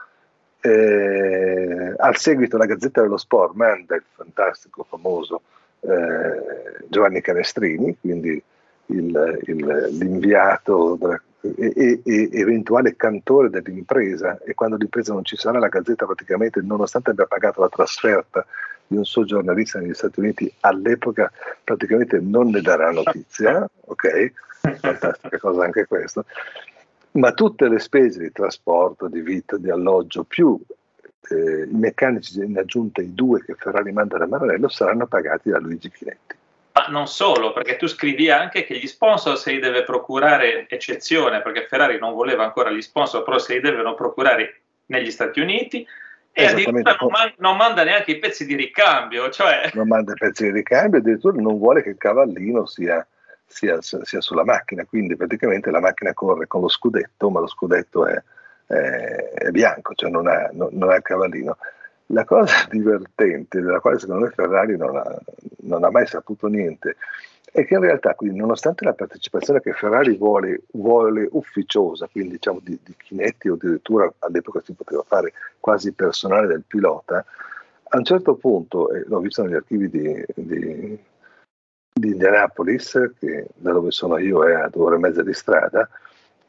eh, 0.60 1.92
al 1.96 2.16
seguito 2.16 2.56
la 2.56 2.66
Gazzetta 2.66 3.00
dello 3.00 3.16
Sport 3.16 3.54
manda 3.54 3.96
il 3.96 4.04
fantastico, 4.14 4.84
famoso 4.84 5.42
eh, 5.82 6.84
Giovanni 6.88 7.20
Canestrini, 7.20 7.96
quindi 8.00 8.42
il, 8.86 9.40
il, 9.46 9.88
l'inviato 9.92 10.96
della, 10.98 11.20
e, 11.40 12.00
e, 12.04 12.28
eventuale 12.32 12.96
cantore 12.96 13.50
dell'impresa. 13.50 14.38
E 14.44 14.54
quando 14.54 14.76
l'impresa 14.76 15.12
non 15.12 15.24
ci 15.24 15.36
sarà 15.36 15.58
la 15.58 15.68
Gazzetta 15.68 16.06
praticamente 16.06 16.60
nonostante 16.62 17.10
abbia 17.10 17.26
pagato 17.26 17.60
la 17.60 17.68
trasferta 17.68 18.46
di 18.86 18.96
un 18.96 19.04
suo 19.04 19.24
giornalista 19.24 19.78
negli 19.78 19.94
Stati 19.94 20.20
Uniti 20.20 20.52
all'epoca 20.60 21.32
praticamente 21.64 22.18
non 22.20 22.50
ne 22.50 22.60
darà 22.60 22.90
notizia 22.90 23.66
ok? 23.86 24.32
Fantastica 24.80 25.38
cosa 25.38 25.64
anche 25.64 25.86
questo 25.86 26.26
ma 27.12 27.32
tutte 27.32 27.68
le 27.68 27.78
spese 27.78 28.18
di 28.20 28.32
trasporto, 28.32 29.08
di 29.08 29.20
vita, 29.20 29.56
di 29.56 29.70
alloggio 29.70 30.24
più 30.24 30.58
eh, 31.30 31.68
i 31.70 31.74
meccanici 31.74 32.38
in 32.38 32.58
aggiunta 32.58 33.00
i 33.00 33.14
due 33.14 33.44
che 33.44 33.54
Ferrari 33.54 33.92
manda 33.92 34.18
da 34.18 34.26
Maranello 34.26 34.68
saranno 34.68 35.06
pagati 35.06 35.50
da 35.50 35.58
Luigi 35.58 35.90
Chinetti. 35.90 36.36
Ma 36.72 36.86
non 36.88 37.06
solo, 37.06 37.52
perché 37.52 37.76
tu 37.76 37.86
scrivi 37.86 38.30
anche 38.30 38.64
che 38.64 38.78
gli 38.78 38.86
sponsor 38.86 39.38
se 39.38 39.52
li 39.52 39.58
deve 39.58 39.84
procurare 39.84 40.66
eccezione, 40.68 41.42
perché 41.42 41.66
Ferrari 41.66 41.98
non 41.98 42.14
voleva 42.14 42.44
ancora 42.44 42.70
gli 42.70 42.80
sponsor, 42.80 43.22
però 43.22 43.38
se 43.38 43.54
li 43.54 43.60
devono 43.60 43.94
procurare 43.94 44.60
negli 44.86 45.10
Stati 45.10 45.40
Uniti 45.40 45.86
e 46.32 46.46
addirittura 46.46 46.96
non, 46.98 47.10
man- 47.10 47.34
non, 47.36 47.56
manda 47.56 47.84
neanche 47.84 48.12
i 48.12 48.18
pezzi 48.18 48.46
di 48.46 48.56
ricambio. 48.56 49.28
Cioè... 49.28 49.70
Non 49.74 49.86
manda 49.86 50.12
i 50.12 50.16
pezzi 50.16 50.44
di 50.44 50.50
ricambio, 50.50 51.00
addirittura 51.00 51.40
non 51.40 51.58
vuole 51.58 51.82
che 51.82 51.90
il 51.90 51.98
cavallino 51.98 52.64
sia, 52.64 53.06
sia, 53.46 53.78
sia 53.82 54.20
sulla 54.22 54.44
macchina, 54.44 54.86
quindi 54.86 55.14
praticamente 55.14 55.70
la 55.70 55.80
macchina 55.80 56.14
corre 56.14 56.46
con 56.46 56.62
lo 56.62 56.68
scudetto, 56.68 57.28
ma 57.28 57.40
lo 57.40 57.48
scudetto 57.48 58.06
è, 58.06 58.20
è 58.72 59.50
bianco, 59.50 59.94
cioè 59.94 60.10
non 60.10 60.26
ha, 60.26 60.48
non, 60.52 60.70
non 60.72 60.90
ha 60.90 61.00
cavallino. 61.00 61.56
La 62.06 62.24
cosa 62.24 62.66
divertente, 62.70 63.60
della 63.60 63.80
quale 63.80 63.98
secondo 63.98 64.24
me 64.24 64.30
Ferrari 64.30 64.76
non 64.76 64.96
ha, 64.96 65.18
non 65.60 65.84
ha 65.84 65.90
mai 65.90 66.06
saputo 66.06 66.46
niente, 66.46 66.96
è 67.52 67.66
che 67.66 67.74
in 67.74 67.80
realtà, 67.80 68.14
quindi, 68.14 68.38
nonostante 68.38 68.84
la 68.84 68.94
partecipazione 68.94 69.60
che 69.60 69.72
Ferrari 69.72 70.16
vuole, 70.16 70.62
vuole 70.72 71.28
ufficiosa, 71.32 72.08
quindi 72.10 72.32
diciamo 72.32 72.60
di, 72.62 72.78
di, 72.82 72.94
Chinetti 72.96 73.48
o 73.48 73.54
addirittura 73.54 74.10
all'epoca 74.20 74.60
si 74.60 74.72
poteva 74.72 75.02
fare 75.06 75.34
quasi 75.60 75.92
personale 75.92 76.46
del 76.46 76.64
pilota, 76.66 77.22
a 77.94 77.98
un 77.98 78.04
certo 78.04 78.36
punto, 78.36 78.90
e 78.90 79.04
l'ho 79.06 79.20
visto 79.20 79.42
negli 79.42 79.54
archivi 79.54 79.90
di, 79.90 80.24
di, 80.34 80.98
di 81.92 82.08
Indianapolis, 82.08 83.12
che 83.18 83.48
da 83.54 83.72
dove 83.72 83.90
sono 83.90 84.16
io 84.16 84.46
è 84.46 84.54
a 84.54 84.68
due 84.70 84.84
ore 84.84 84.96
e 84.96 85.00
mezza 85.00 85.22
di 85.22 85.34
strada, 85.34 85.86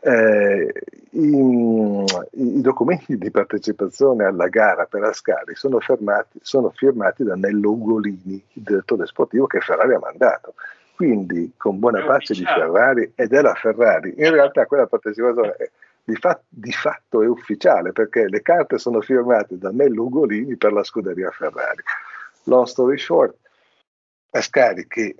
eh, 0.04 0.74
i, 1.12 2.06
i, 2.32 2.62
documenti 2.62 3.18
di 3.18 3.32
partecipazione 3.32 4.26
alla 4.26 4.50
gara 4.50 4.86
per 4.86 5.04
Ascari 5.04 5.56
sono, 5.56 5.80
fermati, 5.80 6.40
sono 6.42 6.72
firmati 6.72 7.24
da 7.24 7.36
Nello 7.36 7.72
Ugolini, 7.72 8.44
il 8.54 8.62
direttore 8.62 9.06
sportivo 9.06 9.48
che 9.48 9.62
Ferrari 9.62 9.94
ha 9.94 10.00
mandato. 10.00 10.56
Quindi, 10.96 11.54
con 11.56 11.80
buona 11.80 12.04
pace 12.04 12.34
di 12.34 12.44
Ferrari 12.44 13.14
ed 13.16 13.34
è 13.34 13.42
la 13.42 13.54
Ferrari, 13.54 14.14
in 14.18 14.30
realtà 14.30 14.66
quella 14.66 14.88
partecipazione 14.88 15.56
è, 15.56 15.72
di, 16.04 16.16
fat, 16.16 16.42
di, 16.50 16.72
fatto 16.72 17.24
è 17.24 17.28
ufficiale 17.28 17.94
perché 17.94 18.28
le 18.28 18.42
carte 18.42 18.78
sono 18.78 19.00
firmate 19.00 19.58
da 19.58 19.72
Nello 19.72 20.04
Ugolini 20.04 20.58
per 20.58 20.74
la 20.74 20.84
scuderia 20.84 21.32
Ferrari. 21.32 21.82
Long 22.44 22.66
story 22.66 22.98
short, 22.98 23.36
Ascari 24.32 24.86
che 24.86 25.16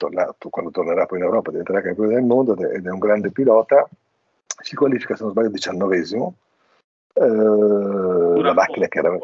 tornato, 0.00 0.48
quando 0.48 0.70
tornerà 0.70 1.04
poi 1.04 1.18
in 1.18 1.24
Europa 1.24 1.50
diventerà 1.50 1.82
campione 1.82 2.14
del 2.14 2.22
mondo 2.22 2.56
ed 2.56 2.86
è 2.86 2.90
un 2.90 2.98
grande 2.98 3.30
pilota, 3.30 3.86
si 4.62 4.74
qualifica 4.74 5.14
se 5.14 5.24
non 5.24 5.32
sbaglio 5.32 5.50
diciannovesimo, 5.50 6.34
eh, 7.12 8.40
la 8.40 8.54
macchina 8.54 8.88
che 8.88 8.98
era... 8.98 9.18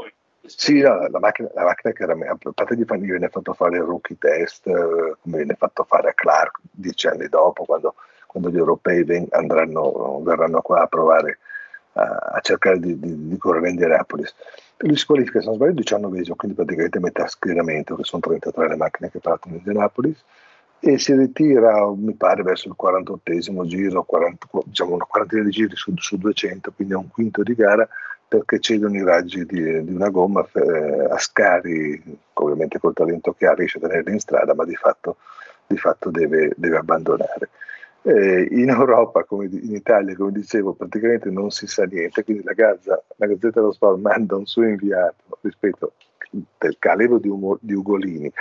Sì, 0.45 0.81
no, 0.81 1.09
la, 1.09 1.19
macchina, 1.19 1.49
la 1.55 1.65
macchina 1.65 1.93
che 1.95 2.03
era... 2.03 2.13
A 2.13 2.37
parte 2.55 2.77
di 2.77 2.85
gli 2.85 3.07
viene 3.07 3.31
fatto 3.31 3.55
fare 3.55 3.77
il 3.77 3.85
rookie 3.85 4.19
test, 4.19 4.67
eh, 4.67 5.17
come 5.23 5.37
viene 5.39 5.55
fatto 5.55 5.83
fare 5.85 6.11
a 6.11 6.13
Clark 6.13 6.59
dieci 6.71 7.07
anni 7.09 7.27
dopo, 7.29 7.65
quando, 7.65 7.95
quando 8.27 8.51
gli 8.51 8.59
europei 8.59 9.03
ven, 9.03 9.27
andranno, 9.31 10.21
verranno 10.23 10.61
qua 10.61 10.83
a 10.83 10.87
provare 10.87 11.39
a, 11.95 12.03
a 12.35 12.41
cercare 12.41 12.79
di, 12.79 12.99
di, 12.99 13.29
di 13.29 13.37
correre 13.39 13.69
in 13.69 13.73
Indianapolis. 13.73 14.35
Lui 14.77 14.97
si 14.97 15.07
qualifica, 15.07 15.41
se 15.41 15.47
non 15.47 15.55
sbaglio, 15.55 15.73
diciannovesimo, 15.73 16.37
quindi 16.37 16.55
praticamente 16.55 17.01
metà 17.01 17.27
schieramento, 17.27 17.97
che 17.97 18.05
sono 18.05 18.21
33 18.21 18.69
le 18.69 18.77
macchine 18.77 19.11
che 19.11 19.21
partono 19.21 19.55
in 19.55 19.61
Indianapolis 19.61 20.23
e 20.81 20.99
si 20.99 21.15
ritira, 21.15 21.91
mi 21.97 22.15
pare, 22.15 22.43
verso 22.43 22.69
il 22.69 22.75
48 22.77 23.67
giro, 23.67 24.05
40, 24.05 24.47
diciamo 24.65 24.95
una 24.95 25.05
quarantina 25.05 25.43
di 25.43 25.51
giri 25.51 25.75
su, 25.75 25.93
su 25.97 26.17
200, 26.17 26.73
quindi 26.73 26.95
a 26.95 26.99
un 26.99 27.09
quinto 27.09 27.43
di 27.43 27.55
gara, 27.55 27.89
perché 28.29 28.59
cedono 28.61 28.97
i 28.97 29.05
raggi 29.05 29.45
di, 29.47 29.85
di 29.85 29.95
una 29.95 30.11
gomma. 30.11 30.47
Eh, 30.53 31.07
Ascari, 31.11 32.03
ovviamente 32.35 32.79
col 32.79 32.95
talento 32.95 33.33
che 33.33 33.47
ha, 33.47 33.55
riesce 33.55 33.79
a 33.79 33.81
tenerli 33.81 34.13
in 34.13 34.21
strada, 34.21 34.55
ma 34.55 34.65
di 34.65 34.75
fatto, 34.75 35.17
di 35.67 35.77
fatto 35.77 36.11
deve, 36.11 36.53
deve, 36.57 36.77
abbandonare. 36.77 37.51
Eh, 38.03 38.49
in 38.51 38.69
Europa, 38.69 39.25
come 39.25 39.47
in 39.47 39.75
Italia, 39.75 40.15
come 40.15 40.33
dicevo, 40.33 40.75
praticamente 40.75 41.31
non 41.31 41.51
si 41.51 41.67
sa 41.67 41.85
niente, 41.85 42.23
quindi 42.23 42.45
la, 42.45 42.53
Gazza, 42.53 43.03
la 43.17 43.27
Gazzetta 43.27 43.61
dello 43.61 43.73
Sport 43.73 43.99
manda 43.99 44.37
un 44.37 44.47
suo 44.47 44.65
inviato, 44.65 45.39
rispetto 45.41 45.93
del 46.59 46.77
calibro 46.79 47.19
di, 47.19 47.31
di 47.61 47.75
Ugolini, 47.75 48.33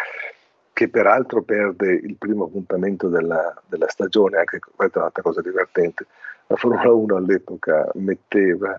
che 0.75 0.89
peraltro 0.89 1.41
perde 1.41 1.94
il 1.94 2.17
primo 2.17 2.44
appuntamento 2.44 3.08
della, 3.08 3.53
della 3.65 3.88
stagione, 3.88 4.39
anche 4.39 4.60
questa 4.60 4.98
è 4.98 5.00
un'altra 5.00 5.22
cosa 5.22 5.39
divertente. 5.39 6.05
La 6.48 6.58
Formula 6.58 6.91
1 6.91 7.15
all'epoca 7.15 7.89
metteva 7.94 8.77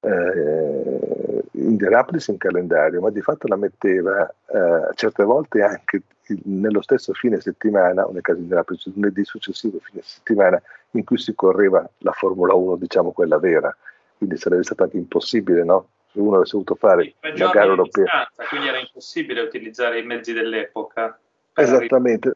eh, 0.00 1.44
Indianapolis 1.50 2.28
in 2.28 2.38
calendario, 2.38 3.02
ma 3.02 3.10
di 3.10 3.20
fatto 3.20 3.46
la 3.46 3.56
metteva 3.56 4.26
eh, 4.26 4.94
certe 4.94 5.22
volte 5.24 5.60
anche 5.60 6.00
nello 6.44 6.80
stesso 6.80 7.12
fine 7.12 7.38
settimana, 7.42 8.06
o 8.06 8.12
nel 8.12 8.22
caso 8.22 8.38
di 8.38 8.44
Indianapolis, 8.44 8.90
lunedì 8.94 9.22
successivo 9.26 9.78
fine 9.82 10.00
settimana, 10.02 10.58
in 10.92 11.04
cui 11.04 11.18
si 11.18 11.34
correva 11.34 11.86
la 11.98 12.12
Formula 12.12 12.54
1, 12.54 12.76
diciamo 12.76 13.10
quella 13.10 13.38
vera. 13.38 13.76
Quindi 14.16 14.38
sarebbe 14.38 14.62
stato 14.62 14.84
anche 14.84 14.96
impossibile, 14.96 15.62
no? 15.62 15.88
Se 16.10 16.20
uno 16.20 16.36
avesse 16.36 16.52
voluto 16.52 16.74
fare 16.74 17.02
sì, 17.20 17.38
la 17.38 17.50
gara 17.50 17.66
europea. 17.66 18.04
Distanza, 18.04 18.44
quindi 18.48 18.68
era 18.68 18.78
impossibile 18.78 19.42
utilizzare 19.42 19.98
i 19.98 20.06
mezzi 20.06 20.32
dell'epoca. 20.32 21.18
Esattamente. 21.54 22.32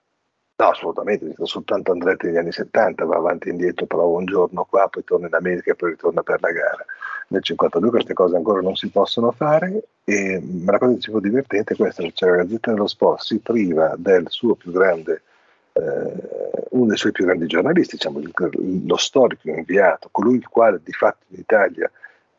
No, 0.60 0.70
assolutamente, 0.70 1.32
soltanto 1.44 1.92
Andretti 1.92 2.26
negli 2.26 2.36
anni 2.36 2.50
70 2.50 3.04
va 3.04 3.16
avanti 3.16 3.46
e 3.46 3.52
indietro, 3.52 3.86
prova 3.86 4.18
un 4.18 4.24
giorno 4.24 4.64
qua, 4.64 4.88
poi 4.88 5.04
torna 5.04 5.28
in 5.28 5.34
America 5.34 5.70
e 5.70 5.76
poi 5.76 5.90
ritorna 5.90 6.24
per 6.24 6.40
la 6.40 6.50
gara. 6.50 6.84
Nel 7.28 7.44
52 7.44 7.90
queste 7.90 8.12
cose 8.12 8.34
ancora 8.34 8.60
non 8.60 8.74
si 8.74 8.90
possono 8.90 9.30
fare, 9.30 9.84
e, 10.02 10.42
ma 10.42 10.72
la 10.72 10.78
cosa 10.78 10.94
che 10.94 11.00
ci 11.00 11.10
fu 11.12 11.20
divertente 11.20 11.74
è 11.74 11.76
questa, 11.76 12.02
cioè 12.12 12.30
la 12.30 12.36
Gazzetta 12.38 12.72
dello 12.72 12.88
Sport 12.88 13.20
si 13.20 13.38
priva 13.38 13.94
del 13.96 14.24
suo 14.30 14.56
più 14.56 14.72
grande, 14.72 15.22
eh, 15.74 16.12
uno 16.70 16.86
dei 16.86 16.96
suoi 16.96 17.12
più 17.12 17.24
grandi 17.24 17.46
giornalisti, 17.46 17.94
diciamo, 17.94 18.20
lo 18.84 18.96
storico 18.96 19.48
inviato, 19.50 20.08
colui 20.10 20.38
il 20.38 20.48
quale 20.48 20.80
di 20.82 20.92
fatto 20.92 21.24
in 21.28 21.38
Italia 21.38 21.88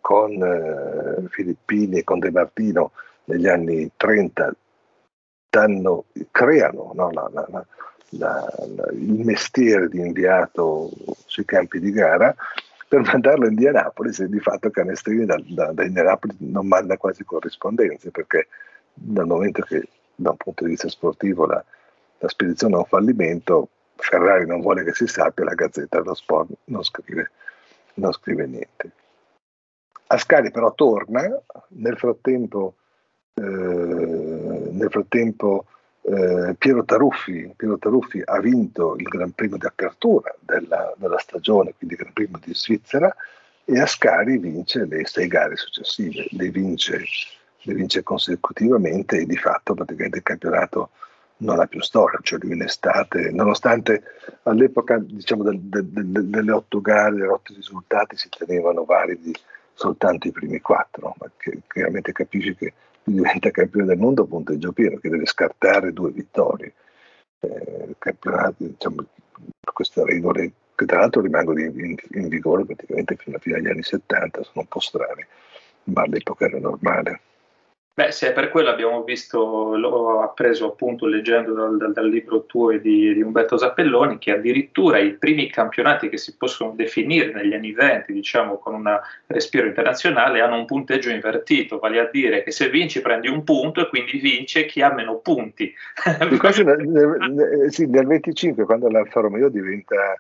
con 0.02 0.32
eh, 0.32 1.26
Filippini 1.30 2.00
e 2.00 2.04
con 2.04 2.20
De 2.20 2.32
Martino 2.32 2.92
negli 3.26 3.48
anni 3.48 3.90
30 3.96 4.54
danno, 5.50 6.06
creano 6.32 6.92
no, 6.94 7.12
la, 7.12 7.30
la, 7.32 7.66
la, 8.12 8.54
il 8.92 9.26
mestiere 9.26 9.90
di 9.90 10.00
inviato 10.00 10.90
sui 11.26 11.46
campi 11.46 11.80
di 11.80 11.92
gara 11.92 12.36
per 12.88 13.02
mandarlo 13.02 13.46
in 13.46 13.52
Indianapolis 13.52 14.20
e 14.20 14.30
di 14.30 14.40
fatto 14.40 14.70
Canestrini 14.72 15.26
da, 15.26 15.40
da, 15.48 15.72
da 15.72 15.84
Indianapolis 15.84 16.38
non 16.40 16.68
manda 16.68 16.98
quasi 16.98 17.24
corrispondenze 17.24 18.10
perché 18.10 18.48
dal 18.94 19.28
momento 19.28 19.62
che 19.62 19.88
da 20.16 20.32
un 20.32 20.38
punto 20.38 20.64
di 20.64 20.72
vista 20.72 20.90
sportivo 20.90 21.46
la, 21.46 21.64
la 22.18 22.28
spedizione 22.28 22.76
è 22.76 22.78
un 22.78 22.86
fallimento, 22.86 23.70
Ferrari 23.96 24.46
non 24.46 24.62
vuole 24.62 24.84
che 24.84 24.94
si 24.94 25.08
sappia, 25.08 25.46
la 25.46 25.54
Gazzetta 25.54 26.00
dello 26.00 26.14
Sport 26.14 26.50
non 26.66 26.84
scrive, 26.84 27.32
non 27.96 28.12
scrive 28.12 28.46
niente. 28.46 28.92
Ascari 30.08 30.52
però 30.52 30.74
torna, 30.74 31.22
nel 31.70 31.98
frattempo, 31.98 32.74
nel 33.40 34.88
frattempo 34.90 35.66
eh, 36.02 36.56
Piero, 36.58 36.84
Taruffi, 36.84 37.54
Piero, 37.56 37.78
Taruffi, 37.78 38.22
ha 38.24 38.40
vinto 38.40 38.96
il 38.98 39.04
Gran 39.04 39.32
Premio 39.32 39.58
di 39.58 39.66
apertura 39.66 40.34
della, 40.40 40.94
della, 40.98 41.20
stagione, 41.20 41.74
quindi 41.78 41.96
il 41.96 42.02
Gran 42.02 42.14
Premio 42.14 42.40
di 42.44 42.56
Svizzera, 42.56 43.14
e 43.66 43.80
Ascari 43.80 44.38
vince 44.38 44.86
le 44.86 45.06
sei 45.06 45.28
gare 45.28 45.56
successive, 45.56 46.28
le 46.32 46.50
vince, 46.50 47.04
le 47.62 47.74
vince 47.74 48.02
consecutivamente 48.02 49.20
e 49.20 49.26
di 49.26 49.38
fatto 49.38 49.76
praticamente 49.76 50.18
il 50.18 50.24
campionato 50.24 50.90
non 51.42 51.60
ha 51.60 51.68
più 51.68 51.82
storia, 51.82 52.20
cioè 52.22 52.40
lui 52.42 52.54
in 52.54 52.64
estate, 52.64 53.32
nonostante 53.32 54.04
all'epoca 54.44 54.98
diciamo, 54.98 55.44
del, 55.44 55.60
del, 55.60 55.86
del, 55.86 56.26
delle 56.26 56.52
otto 56.52 56.82
gare, 56.82 57.16
dei 57.16 57.28
otto 57.28 57.54
risultati 57.54 58.18
si 58.18 58.28
tenevano 58.30 58.84
validi 58.84 59.34
soltanto 59.74 60.28
i 60.28 60.32
primi 60.32 60.60
quattro, 60.60 61.16
ma 61.20 61.30
che, 61.38 61.60
chiaramente 61.68 62.12
capisci 62.12 62.56
che 62.56 62.74
diventa 63.12 63.52
campione 63.52 63.88
del 63.88 63.98
mondo 63.98 64.26
punteggio 64.26 64.72
pieno, 64.72 64.98
che 64.98 65.10
deve 65.10 65.26
scartare 65.26 65.94
due 65.94 66.12
vittorie. 66.12 66.74
Eh, 67.40 67.96
diciamo, 68.58 69.06
queste 69.74 70.04
regole 70.04 70.52
che 70.76 70.86
tra 70.86 71.00
l'altro 71.00 71.22
rimangono 71.22 71.60
in, 71.60 71.96
in, 72.14 72.28
vigore 72.28 72.66
praticamente 72.66 73.16
fino 73.16 73.36
alla 73.36 73.44
fine 73.44 73.62
degli 73.62 73.72
anni 73.72 73.84
70, 73.84 74.44
sono 74.44 74.62
un 74.62 74.68
po' 74.68 74.80
strane, 74.80 75.28
ma 75.86 76.04
all'epoca 76.04 76.46
era 76.46 76.60
normale. 76.60 77.22
Beh, 78.00 78.14
se 78.14 78.32
per 78.32 78.50
quello 78.50 78.70
abbiamo 78.70 79.04
visto, 79.04 79.76
l'ho 79.76 80.22
appreso 80.22 80.68
appunto 80.68 81.06
leggendo 81.06 81.52
dal, 81.52 81.76
dal, 81.76 81.92
dal 81.92 82.08
libro 82.08 82.46
tuo 82.46 82.72
e 82.72 82.80
di, 82.80 83.14
di, 83.14 83.22
Umberto 83.22 83.58
Zappelloni, 83.58 84.20
che 84.20 84.32
addirittura 84.32 85.00
i 85.00 85.16
primi 85.16 85.50
campionati 85.50 86.08
che 86.08 86.16
si 86.16 86.38
possono 86.38 86.72
definire 86.74 87.34
negli 87.34 87.54
anni 87.54 87.74
20, 87.74 88.14
diciamo 88.14 88.58
con 88.58 88.76
un 88.76 89.00
respiro 89.28 89.68
internazionale, 89.68 90.40
hanno 90.40 90.56
un 90.56 90.66
punteggio 90.66 91.10
invertito, 91.10 91.78
vale 91.78 92.00
a 92.00 92.10
dire 92.10 92.42
che 92.42 92.52
se 92.52 92.70
vinci 92.70 93.02
prendi 93.02 93.28
un 93.28 93.44
punto 93.44 93.82
e 93.82 93.90
quindi 93.90 94.18
vince 94.20 94.66
chi 94.66 94.82
ha 94.82 94.94
meno 94.94 95.18
punti. 95.18 95.74
nel, 96.64 96.88
nel, 96.88 97.66
sì, 97.68 97.86
nel 97.86 98.08
25, 98.08 98.64
quando 98.64 98.88
l'Alfa 98.88 99.20
Romeo 99.20 99.50
diventa 99.50 100.16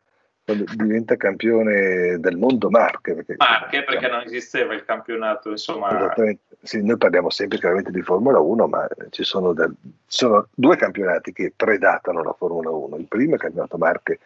diventa 0.54 1.16
campione 1.16 2.18
del 2.20 2.38
mondo 2.38 2.70
Marche. 2.70 3.16
Perché, 3.16 3.36
Marche 3.38 3.84
perché 3.84 4.08
non 4.08 4.22
esisteva 4.22 4.74
il 4.74 4.86
campionato, 4.86 5.50
insomma. 5.50 6.14
Sì, 6.62 6.84
noi 6.84 6.98
parliamo 6.98 7.30
sempre 7.30 7.58
chiaramente 7.58 7.92
di 7.92 8.02
Formula 8.02 8.40
1, 8.40 8.68
ma 8.68 8.88
ci 9.12 9.24
sono, 9.24 9.54
del, 9.54 9.74
sono, 10.06 10.48
due 10.54 10.76
campionati 10.76 11.32
che 11.32 11.54
predatano 11.56 12.22
la 12.22 12.34
Formula 12.34 12.70
1. 12.70 12.98
Il 12.98 13.06
primo 13.08 13.32
è 13.32 13.36
il 13.36 13.42
campionato 13.42 13.78
Marche, 13.78 14.20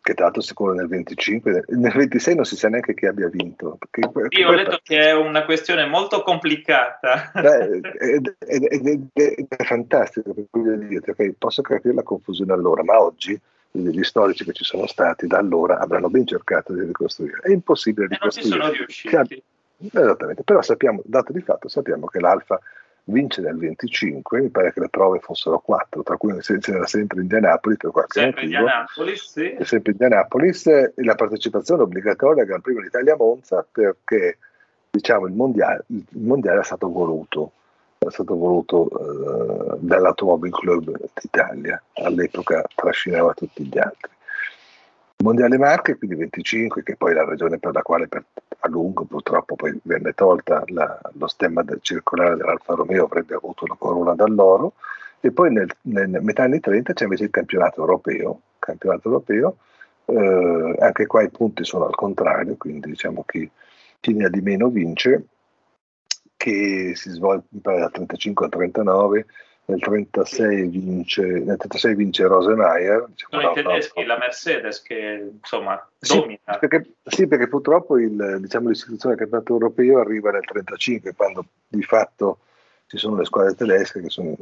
che 0.00 0.14
tra 0.14 0.24
l'altro 0.24 0.42
sicuro 0.42 0.72
nel 0.72 0.88
25, 0.88 1.64
nel 1.68 1.92
26 1.92 2.34
non 2.34 2.44
si 2.44 2.56
sa 2.56 2.68
neanche 2.68 2.94
chi 2.94 3.06
abbia 3.06 3.28
vinto. 3.28 3.78
Perché, 3.78 4.38
Io 4.40 4.48
ho 4.48 4.54
detto 4.56 4.80
che 4.82 4.98
è 4.98 5.12
una 5.12 5.44
questione 5.44 5.86
molto 5.86 6.22
complicata. 6.22 7.30
Beh, 7.32 7.80
è, 7.80 8.20
è, 8.38 8.58
è, 8.58 9.34
è, 9.48 9.64
fantastico, 9.64 10.34
per 10.34 10.46
cui 10.50 10.78
dire, 10.88 11.10
okay, 11.10 11.34
posso 11.38 11.62
capire 11.62 11.94
la 11.94 12.02
confusione 12.02 12.52
allora, 12.52 12.82
ma 12.82 13.00
oggi 13.00 13.40
gli 13.70 14.02
storici 14.02 14.44
che 14.44 14.52
ci 14.52 14.64
sono 14.64 14.86
stati 14.86 15.26
da 15.26 15.38
allora 15.38 15.78
avranno 15.78 16.08
ben 16.08 16.26
cercato 16.26 16.72
di 16.72 16.80
ricostruire. 16.80 17.40
È 17.42 17.50
impossibile 17.50 18.08
ricostruire. 18.08 18.56
E 18.56 18.58
non 18.58 18.72
ci 18.72 19.04
sono 19.08 19.18
riusciti. 19.18 19.42
Esattamente, 19.80 20.42
però 20.42 20.60
sappiamo, 20.60 21.02
dato 21.04 21.32
di 21.32 21.40
fatto, 21.40 21.68
sappiamo 21.68 22.06
che 22.06 22.18
l'Alfa 22.18 22.58
vince 23.04 23.40
nel 23.40 23.56
25, 23.56 24.40
mi 24.40 24.48
pare 24.48 24.72
che 24.72 24.80
le 24.80 24.88
prove 24.88 25.20
fossero 25.20 25.60
quattro, 25.60 26.02
tra 26.02 26.16
cui 26.16 26.36
c'era 26.38 26.86
sempre 26.86 27.20
Indianapolis 27.20 27.78
per 27.78 27.90
qualche 27.90 28.20
sempre 28.20 28.42
motivo. 28.42 28.60
Indianapolis, 28.60 29.30
sì. 29.30 29.56
Sempre 29.60 29.92
Indianapolis 29.92 30.66
e 30.66 30.92
la 30.96 31.14
partecipazione 31.14 31.82
obbligatoria 31.82 32.42
al 32.42 32.48
Gran 32.48 32.60
Premio 32.60 32.82
d'Italia 32.82 33.16
Monza 33.16 33.66
perché 33.70 34.38
diciamo, 34.90 35.26
il, 35.26 35.32
mondiale, 35.32 35.84
il 35.86 36.04
mondiale 36.10 36.60
è 36.60 36.64
stato 36.64 36.90
voluto 36.90 37.52
è 37.98 38.10
stato 38.10 38.36
voluto 38.36 38.88
eh, 38.90 39.76
dall'Automobile 39.80 40.56
Club 40.56 40.96
d'Italia, 41.20 41.82
all'epoca 41.94 42.64
trascinava 42.74 43.34
tutti 43.34 43.64
gli 43.64 43.78
altri. 43.78 44.12
Mondiale 45.20 45.58
Marche, 45.58 45.96
quindi 45.96 46.16
25, 46.16 46.82
che 46.84 46.96
poi 46.96 47.10
è 47.10 47.14
la 47.14 47.24
ragione 47.24 47.58
per 47.58 47.72
la 47.72 47.82
quale 47.82 48.06
per, 48.06 48.24
a 48.60 48.68
lungo 48.68 49.04
purtroppo 49.04 49.56
poi 49.56 49.78
venne 49.82 50.12
tolta 50.12 50.62
la, 50.68 50.98
lo 51.14 51.26
stemma 51.26 51.62
del 51.62 51.80
circolare 51.82 52.36
dell'Alfa 52.36 52.74
Romeo, 52.74 53.04
avrebbe 53.04 53.34
avuto 53.34 53.66
la 53.66 53.74
corona 53.76 54.14
d'alloro, 54.14 54.74
e 55.20 55.32
poi 55.32 55.52
nel, 55.52 55.68
nel 55.82 56.08
metà 56.22 56.44
anni 56.44 56.60
30 56.60 56.92
c'è 56.92 57.04
invece 57.04 57.24
il 57.24 57.30
campionato 57.30 57.80
europeo, 57.80 58.40
campionato 58.60 59.08
europeo 59.08 59.56
eh, 60.08 60.76
anche 60.78 61.06
qua 61.06 61.22
i 61.22 61.30
punti 61.30 61.64
sono 61.64 61.86
al 61.86 61.94
contrario, 61.94 62.56
quindi 62.56 62.88
diciamo 62.88 63.24
chi, 63.26 63.48
chi 64.00 64.14
ne 64.14 64.24
ha 64.24 64.28
di 64.30 64.40
meno 64.40 64.68
vince, 64.68 65.24
che 66.38 66.92
si 66.94 67.10
svolge 67.10 67.44
dal 67.50 67.90
35 67.90 68.46
al 68.46 68.50
39, 68.52 69.26
nel 69.66 69.80
36 69.80 70.68
vince, 70.68 71.22
nel 71.22 71.56
36 71.58 71.94
vince 71.94 72.26
Rosemeyer. 72.26 73.06
Diciamo, 73.08 73.42
Sono 73.42 73.50
i 73.50 73.54
tedeschi, 73.54 74.04
la 74.04 74.16
Mercedes 74.16 74.80
che 74.80 75.30
insomma 75.30 75.86
domina. 75.98 76.38
Sì 76.44 76.56
perché, 76.58 76.92
sì, 77.04 77.26
perché 77.26 77.48
purtroppo 77.48 77.98
il, 77.98 78.38
diciamo, 78.40 78.68
l'istituzione 78.68 79.14
del 79.14 79.28
campionato 79.28 79.52
europeo 79.52 80.00
arriva 80.00 80.30
nel 80.30 80.44
35, 80.44 81.12
quando 81.14 81.44
di 81.66 81.82
fatto 81.82 82.38
ci 82.86 82.96
sono 82.96 83.16
le 83.16 83.26
squadre 83.26 83.54
tedesche 83.54 84.00
che 84.00 84.08
sono 84.08 84.34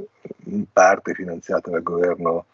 in 0.45 0.65
parte 0.73 1.15
finanziate 1.15 1.71
dal 1.71 1.83
governo, 1.83 2.45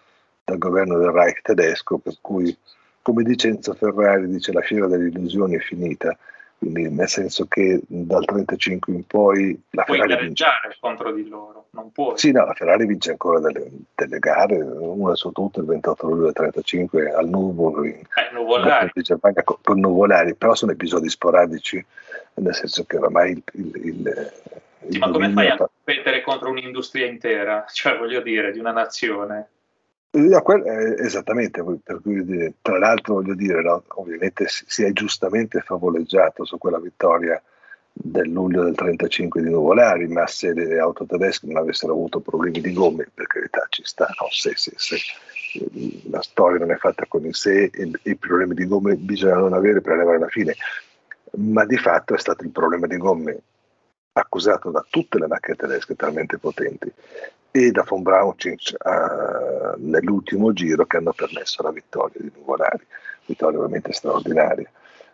dal 0.45 0.57
governo 0.57 0.97
del 0.97 1.11
Reich 1.11 1.43
tedesco, 1.43 1.99
per 1.99 2.15
cui 2.23 2.57
come 3.03 3.25
dice 3.25 3.49
Enzo 3.49 3.75
Ferrari, 3.75 4.29
dice 4.29 4.53
la 4.53 4.63
fiera 4.63 4.87
delle 4.87 5.09
illusioni 5.09 5.57
è 5.57 5.59
finita 5.59 6.17
quindi 6.63 6.89
nel 6.89 7.09
senso 7.09 7.47
che 7.47 7.81
dal 7.89 8.25
35 8.25 8.93
in 8.93 9.05
poi 9.05 9.61
la 9.71 9.83
Puoi 9.83 9.99
Ferrari 9.99 10.27
vince. 10.27 10.45
gareggiare 10.45 10.77
contro 10.79 11.11
di 11.11 11.29
loro, 11.29 11.67
non 11.71 11.91
puoi. 11.91 12.17
Sì, 12.17 12.31
no, 12.31 12.45
la 12.45 12.55
Ferrari 12.55 12.87
vince 12.87 13.11
ancora 13.11 13.41
delle, 13.41 13.69
delle 13.97 14.21
gare, 14.21 14.61
una 14.61 15.17
su 15.17 15.33
tutte 15.33 15.59
il 15.59 15.67
28 15.67 16.07
luglio 16.07 16.25
del 16.27 16.35
35 16.35 17.11
al 17.11 17.29
Nürburgring, 17.29 17.97
Eh, 18.15 18.33
nuvolari. 18.33 18.91
Germania 18.95 19.43
con, 19.43 19.81
nuvolari, 19.81 20.37
però 20.37 20.55
sono 20.55 20.71
episodi 20.71 21.09
sporadici, 21.09 21.85
nel 22.35 22.55
senso 22.55 22.85
che 22.85 22.97
oramai 22.97 23.33
il, 23.33 23.43
il, 23.55 23.77
il, 23.87 24.33
Sì, 24.87 24.87
il 24.95 24.99
ma 25.01 25.11
come 25.11 25.31
fai 25.33 25.49
a 25.49 25.57
competere 25.57 26.23
contro 26.23 26.51
un'industria 26.51 27.07
intera? 27.07 27.65
Cioè, 27.75 27.99
voglio 27.99 28.21
dire, 28.21 28.53
di 28.53 28.61
una 28.61 28.71
nazione. 28.73 29.49
Quel- 30.15 30.67
eh, 30.67 31.03
esattamente, 31.03 31.63
cui 31.63 32.55
tra 32.61 32.79
l'altro 32.79 33.15
voglio 33.15 33.35
dire, 33.35 33.63
no, 33.63 33.83
ovviamente 33.95 34.45
si, 34.47 34.85
è 34.85 34.93
giustamente 34.93 35.61
favoleggiato 35.61 36.45
su 36.45 36.59
quella 36.59 36.79
vittoria 36.79 37.43
del 37.91 38.29
luglio 38.29 38.63
del 38.63 38.75
35 38.75 39.41
di 39.41 39.49
Nuvolari, 39.49 40.07
ma 40.09 40.27
se 40.27 40.53
le 40.53 40.79
auto 40.79 41.07
tedesche 41.07 41.47
non 41.47 41.57
avessero 41.57 41.95
avuto 41.95 42.21
problemi 42.21 42.61
di 42.61 42.75
gomme, 42.75 43.09
per 43.13 43.27
carità 43.27 43.65
ci 43.71 43.83
sta, 43.87 44.07
no? 44.21 44.27
se, 44.31 44.53
se- 44.55 44.75
se, 44.77 44.97
eh, 44.97 46.03
la 46.11 46.21
storia 46.21 46.59
non 46.59 46.73
è 46.73 46.77
fatta 46.77 47.07
con 47.09 47.25
il 47.25 47.35
sé 47.35 47.71
e 47.73 47.91
i 48.03 48.17
problemi 48.17 48.55
di 48.55 48.67
gomme 48.67 48.97
bisogna 48.97 49.37
non 49.37 49.55
avere 49.55 49.81
per 49.81 49.93
arrivare 49.95 50.19
alla 50.19 50.29
fine, 50.29 50.55
ma 51.39 51.65
di 51.65 51.79
fatto 51.79 52.15
è 52.15 52.19
stato 52.19 52.45
il 52.45 52.51
problema 52.51 52.87
di 52.87 52.99
gomme 52.99 53.41
accusato 54.13 54.71
da 54.71 54.85
tutte 54.91 55.19
le 55.19 55.27
macchine 55.27 55.57
tedesche 55.57 55.97
talmente 55.97 56.37
potenti 56.37 56.93
e 57.53 57.71
da 57.71 57.85
von 57.87 58.03
Braunschitz 58.03 58.73
eh, 58.73 59.75
nell'ultimo 59.77 60.53
giro 60.55 60.87
che 60.87 60.97
hanno 60.97 61.13
permesso 61.13 61.63
la 61.63 61.71
vittoria 61.71 62.19
di 62.19 62.33
Nuvolari, 62.35 62.85
vittoria 63.27 63.59
ovviamente 63.59 63.93
straordinaria, 63.93 64.69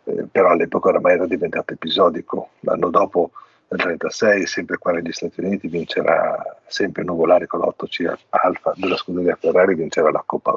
Eh, 0.05 0.25
però 0.31 0.51
all'epoca 0.51 0.89
oramai 0.89 1.15
era 1.15 1.27
diventato 1.27 1.75
episodico, 1.75 2.51
l'anno 2.61 2.89
dopo 2.89 3.31
nel 3.69 3.81
1936 3.81 4.47
sempre 4.47 4.79
qua 4.79 4.93
negli 4.93 5.13
Stati 5.13 5.41
Uniti 5.41 5.69
vincerà 5.69 6.57
sempre 6.67 7.03
Nuvolari 7.05 7.47
con 7.47 7.61
l'8C 7.61 8.17
Alfa 8.31 8.73
della 8.77 8.97
scuderia 8.97 9.37
Ferrari 9.37 9.75
vincerà 9.75 10.11
la 10.11 10.23
Coppa, 10.25 10.57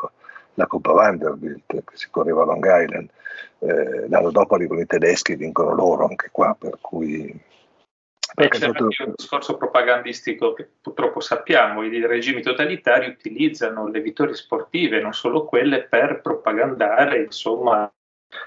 la 0.54 0.68
Coppa 0.68 0.94
Vanderbilt 0.94 1.64
che 1.68 1.84
si 1.96 2.08
correva 2.10 2.44
a 2.44 2.46
Long 2.46 2.64
Island, 2.66 3.10
Eh, 3.60 4.08
l'anno 4.08 4.32
dopo 4.32 4.56
arrivano 4.56 4.82
i 4.82 4.86
tedeschi 4.88 5.34
e 5.34 5.36
vincono 5.36 5.74
loro 5.74 6.06
anche 6.08 6.30
qua, 6.32 6.56
per 6.58 6.78
cui... 6.82 7.50
Beh, 8.34 8.48
è 8.48 8.56
stato- 8.56 8.84
anche 8.84 9.04
un 9.04 9.14
discorso 9.16 9.58
propagandistico 9.58 10.54
che 10.54 10.68
purtroppo 10.82 11.20
sappiamo, 11.20 11.84
i 11.84 12.06
regimi 12.06 12.42
totalitari 12.42 13.08
utilizzano 13.08 13.88
le 13.88 14.00
vittorie 14.02 14.36
sportive, 14.36 15.02
non 15.02 15.14
solo 15.14 15.46
quelle, 15.46 15.84
per 15.84 16.22
propagandare, 16.22 17.24
insomma, 17.24 17.92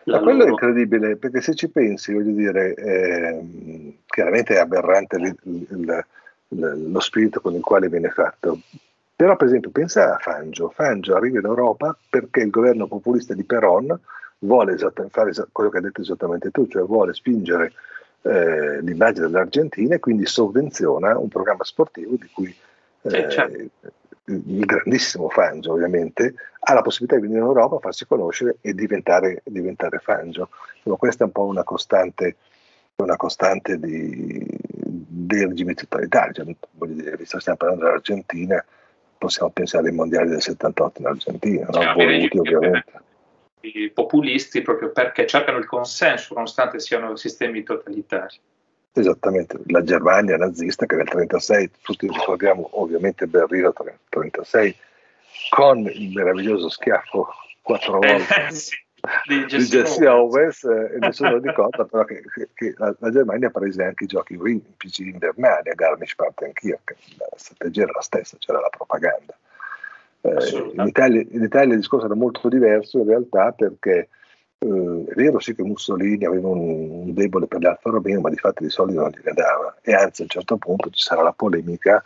Ma 0.04 0.18
quello 0.18 0.30
è 0.30 0.46
loro... 0.46 0.50
incredibile 0.50 1.16
perché 1.16 1.42
se 1.42 1.54
ci 1.54 1.68
pensi, 1.68 2.14
voglio 2.14 2.32
dire, 2.32 2.74
ehm, 2.74 3.96
chiaramente 4.06 4.54
è 4.54 4.58
aberrante 4.58 5.16
il- 5.16 5.36
il- 5.42 6.04
il- 6.48 6.90
lo 6.90 7.00
spirito 7.00 7.40
con 7.40 7.54
il 7.54 7.60
quale 7.62 7.88
viene 7.88 8.08
fatto. 8.08 8.60
Però, 9.16 9.36
per 9.36 9.46
esempio, 9.46 9.70
pensa 9.70 10.14
a 10.14 10.18
Fangio. 10.18 10.70
Fangio 10.70 11.14
arriva 11.14 11.38
in 11.38 11.44
Europa 11.44 11.96
perché 12.08 12.40
il 12.40 12.50
governo 12.50 12.86
populista 12.86 13.34
di 13.34 13.44
Peron 13.44 13.98
vuole 14.38 14.76
fare 15.10 15.32
quello 15.52 15.70
che 15.70 15.76
hai 15.76 15.82
detto 15.82 16.00
esattamente 16.00 16.50
tu, 16.50 16.66
cioè 16.66 16.82
vuole 16.82 17.12
spingere 17.14 17.72
eh, 18.24 18.80
l'immagine 18.80 19.26
dell'Argentina 19.26 19.94
e 19.94 19.98
quindi 20.00 20.24
sovvenziona 20.26 21.18
un 21.18 21.28
programma 21.28 21.64
sportivo 21.64 22.16
di 22.16 22.28
cui 22.32 22.54
Sì, 23.02 23.16
eh, 23.16 23.30
certo. 23.30 23.56
il 24.24 24.64
grandissimo 24.64 25.28
Fangio 25.28 25.72
ovviamente 25.72 26.34
ha 26.60 26.72
la 26.72 26.80
possibilità 26.80 27.16
di 27.16 27.26
venire 27.26 27.40
in 27.40 27.46
Europa, 27.46 27.78
farsi 27.78 28.06
conoscere 28.06 28.56
e 28.62 28.72
diventare, 28.72 29.42
diventare 29.44 29.98
Fangio. 29.98 30.48
Insomma, 30.76 30.96
questa 30.96 31.24
è 31.24 31.26
un 31.26 31.32
po' 31.32 31.44
una 31.44 31.64
costante, 31.64 32.36
una 32.96 33.16
costante 33.16 33.78
di, 33.78 34.42
dei 34.70 35.46
regimi 35.46 35.74
totalitari. 35.74 36.32
Cioè, 36.32 36.46
voglio 36.72 36.94
dire, 36.94 37.16
visto 37.16 37.36
che 37.36 37.40
stiamo 37.40 37.58
parlando 37.58 37.84
dell'Argentina, 37.84 38.64
possiamo 39.18 39.50
pensare 39.50 39.88
ai 39.88 39.94
mondiali 39.94 40.30
del 40.30 40.40
78 40.40 41.00
in 41.00 41.06
Argentina, 41.06 41.66
no? 41.66 41.82
Cioè, 41.82 41.92
voluti 41.94 42.38
ovviamente. 42.38 42.92
I 43.64 43.90
populisti 43.90 44.62
proprio 44.62 44.90
perché 44.90 45.26
cercano 45.26 45.58
il 45.58 45.66
consenso 45.66 46.34
nonostante 46.34 46.78
siano 46.78 47.16
sistemi 47.16 47.62
totalitari. 47.62 48.36
Esattamente, 48.92 49.58
la 49.66 49.82
Germania 49.82 50.36
nazista 50.36 50.86
che 50.86 50.94
nel 50.94 51.08
1936, 51.12 51.70
tutti 51.82 52.06
ricordiamo 52.06 52.68
ovviamente 52.72 53.26
Berlino 53.26 53.72
1936, 53.76 54.76
con 55.50 55.78
il 55.78 56.12
meraviglioso 56.12 56.68
schiaffo 56.68 57.26
quattro 57.60 57.98
volte 57.98 58.46
Eh, 58.46 58.50
sì, 58.54 58.76
di 59.26 59.44
Jesse. 59.46 60.06
Owens 60.06 60.62
eh, 60.64 60.94
e 60.94 60.98
nessuno 60.98 61.38
ricorda 61.38 61.84
però 61.90 62.04
che, 62.04 62.22
che- 62.32 62.48
che 62.54 62.74
la, 62.76 62.94
la 63.00 63.10
Germania 63.10 63.50
prese 63.50 63.82
anche 63.82 64.04
i 64.04 64.06
giochi 64.06 64.36
olimpici 64.36 65.08
invernali 65.08 65.70
a 65.70 65.74
Garmisch-Partenkirchen, 65.74 66.96
la 67.18 67.26
strategia 67.36 67.82
era 67.82 67.92
la 67.96 68.00
stessa, 68.02 68.36
c'era 68.38 68.60
la 68.60 68.68
propaganda. 68.70 69.36
Eh, 70.26 70.72
in, 70.72 70.86
Italia, 70.86 71.20
in 71.20 71.42
Italia 71.42 71.74
il 71.74 71.80
discorso 71.80 72.06
era 72.06 72.14
molto 72.14 72.48
diverso 72.48 72.98
in 72.98 73.06
realtà 73.06 73.52
perché 73.52 74.08
eh, 74.58 75.04
è 75.06 75.14
vero 75.14 75.38
sì 75.38 75.54
che 75.54 75.62
Mussolini 75.62 76.24
aveva 76.24 76.48
un, 76.48 76.60
un 76.60 77.12
debole 77.12 77.46
per 77.46 77.60
l'Alfa 77.60 77.90
Romeo, 77.90 78.22
ma 78.22 78.30
di 78.30 78.38
fatto 78.38 78.62
di 78.62 78.70
soldi 78.70 78.94
non 78.94 79.10
gliene 79.10 79.34
dava. 79.34 79.76
E 79.82 79.92
anzi 79.92 80.22
a 80.22 80.24
un 80.24 80.30
certo 80.30 80.56
punto 80.56 80.88
ci 80.88 81.02
sarà 81.02 81.22
la 81.22 81.32
polemica 81.32 82.02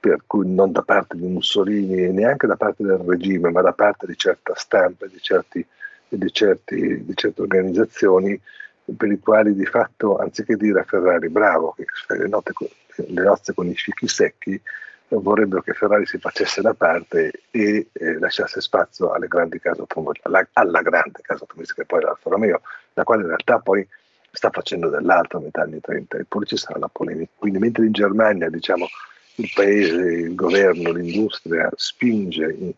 per 0.00 0.22
cui 0.26 0.50
non 0.50 0.72
da 0.72 0.80
parte 0.80 1.18
di 1.18 1.26
Mussolini 1.26 2.04
e 2.04 2.08
neanche 2.08 2.46
da 2.46 2.56
parte 2.56 2.82
del 2.82 2.96
regime, 2.96 3.50
ma 3.50 3.60
da 3.60 3.74
parte 3.74 4.06
di 4.06 4.16
certa 4.16 4.54
stampa, 4.56 5.06
di, 5.06 5.20
certi, 5.20 5.64
di, 6.08 6.32
certi, 6.32 7.04
di 7.04 7.14
certe 7.14 7.42
organizzazioni 7.42 8.40
per 8.96 9.12
i 9.12 9.18
quali 9.18 9.54
di 9.54 9.66
fatto 9.66 10.16
anziché 10.16 10.56
dire 10.56 10.80
a 10.80 10.84
Ferrari 10.84 11.28
bravo 11.28 11.74
che 11.76 11.84
le, 12.16 12.26
note 12.26 12.52
le 12.96 13.22
nozze 13.22 13.52
con 13.52 13.66
i 13.66 13.74
fichi 13.74 14.08
secchi, 14.08 14.58
vorrebbero 15.18 15.62
che 15.62 15.72
Ferrari 15.72 16.06
si 16.06 16.18
facesse 16.18 16.60
da 16.60 16.74
parte 16.74 17.32
e 17.50 17.88
eh, 17.92 18.18
lasciasse 18.18 18.60
spazio 18.60 19.12
alle 19.12 19.26
grandi 19.26 19.58
case 19.58 19.80
automobilistiche, 19.80 20.28
alla, 20.28 20.48
alla 20.52 20.82
grande 20.82 21.20
casa 21.22 21.40
automobilistica 21.40 21.82
che 21.82 21.88
poi 21.88 22.00
è 22.00 22.04
l'Alfa 22.04 22.30
Romeo, 22.30 22.60
la 22.94 23.04
quale 23.04 23.22
in 23.22 23.28
realtà 23.28 23.58
poi 23.58 23.86
sta 24.32 24.50
facendo 24.50 24.88
dell'altro 24.88 25.38
a 25.38 25.42
metà 25.42 25.62
anni 25.62 25.80
30 25.80 26.18
e 26.18 26.24
poi 26.28 26.46
ci 26.46 26.56
sarà 26.56 26.78
la 26.78 26.88
polemica. 26.88 27.32
Quindi 27.36 27.58
mentre 27.58 27.86
in 27.86 27.92
Germania 27.92 28.48
diciamo 28.48 28.86
il 29.36 29.50
paese, 29.54 29.94
il 29.94 30.34
governo, 30.34 30.92
l'industria 30.92 31.68
spinge 31.74 32.44
in- 32.44 32.72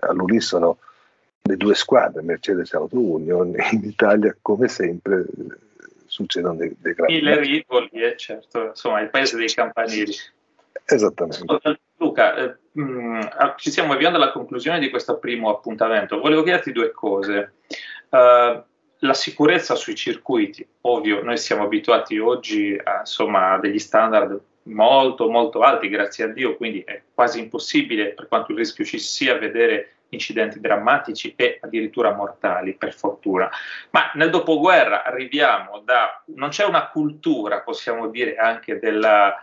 all'unisono 0.00 0.78
le 1.42 1.56
due 1.56 1.74
squadre, 1.74 2.22
Mercedes 2.22 2.72
e 2.72 2.76
Auto 2.76 2.98
Union, 2.98 3.54
in 3.72 3.84
Italia 3.84 4.34
come 4.40 4.68
sempre 4.68 5.20
eh, 5.20 5.56
succedono 6.06 6.54
dei, 6.54 6.74
dei 6.78 6.94
grandi 6.94 7.14
Mille 7.14 7.40
rivoli, 7.40 7.90
eh, 7.92 8.16
certo, 8.16 8.68
insomma, 8.68 9.00
il 9.00 9.10
paese 9.10 9.36
dei 9.36 9.52
campanili. 9.52 10.14
Esattamente. 10.94 11.78
Luca, 11.96 12.34
eh, 12.34 12.56
mh, 12.72 13.28
ah, 13.36 13.54
ci 13.56 13.70
stiamo 13.70 13.92
avviando 13.92 14.16
alla 14.16 14.32
conclusione 14.32 14.78
di 14.78 14.90
questo 14.90 15.18
primo 15.18 15.50
appuntamento. 15.50 16.18
Volevo 16.18 16.42
chiederti 16.42 16.72
due 16.72 16.90
cose. 16.92 17.54
Eh, 18.08 18.64
la 19.02 19.14
sicurezza 19.14 19.74
sui 19.74 19.94
circuiti, 19.94 20.66
ovvio, 20.82 21.22
noi 21.22 21.38
siamo 21.38 21.64
abituati 21.64 22.18
oggi 22.18 22.78
a 22.82 23.00
insomma, 23.00 23.52
a 23.52 23.58
degli 23.58 23.78
standard 23.78 24.38
molto 24.64 25.30
molto 25.30 25.60
alti, 25.60 25.88
grazie 25.88 26.24
a 26.24 26.28
Dio, 26.28 26.56
quindi 26.56 26.82
è 26.84 27.02
quasi 27.14 27.38
impossibile, 27.38 28.12
per 28.12 28.28
quanto 28.28 28.52
il 28.52 28.58
rischio 28.58 28.84
ci 28.84 28.98
sia, 28.98 29.38
vedere 29.38 29.94
incidenti 30.10 30.60
drammatici 30.60 31.34
e 31.36 31.58
addirittura 31.62 32.14
mortali, 32.14 32.74
per 32.74 32.92
fortuna. 32.92 33.48
Ma 33.90 34.10
nel 34.14 34.30
dopoguerra 34.30 35.04
arriviamo 35.04 35.80
da... 35.84 36.22
non 36.34 36.50
c'è 36.50 36.64
una 36.64 36.88
cultura, 36.88 37.60
possiamo 37.60 38.08
dire, 38.08 38.36
anche 38.36 38.78
della, 38.78 39.34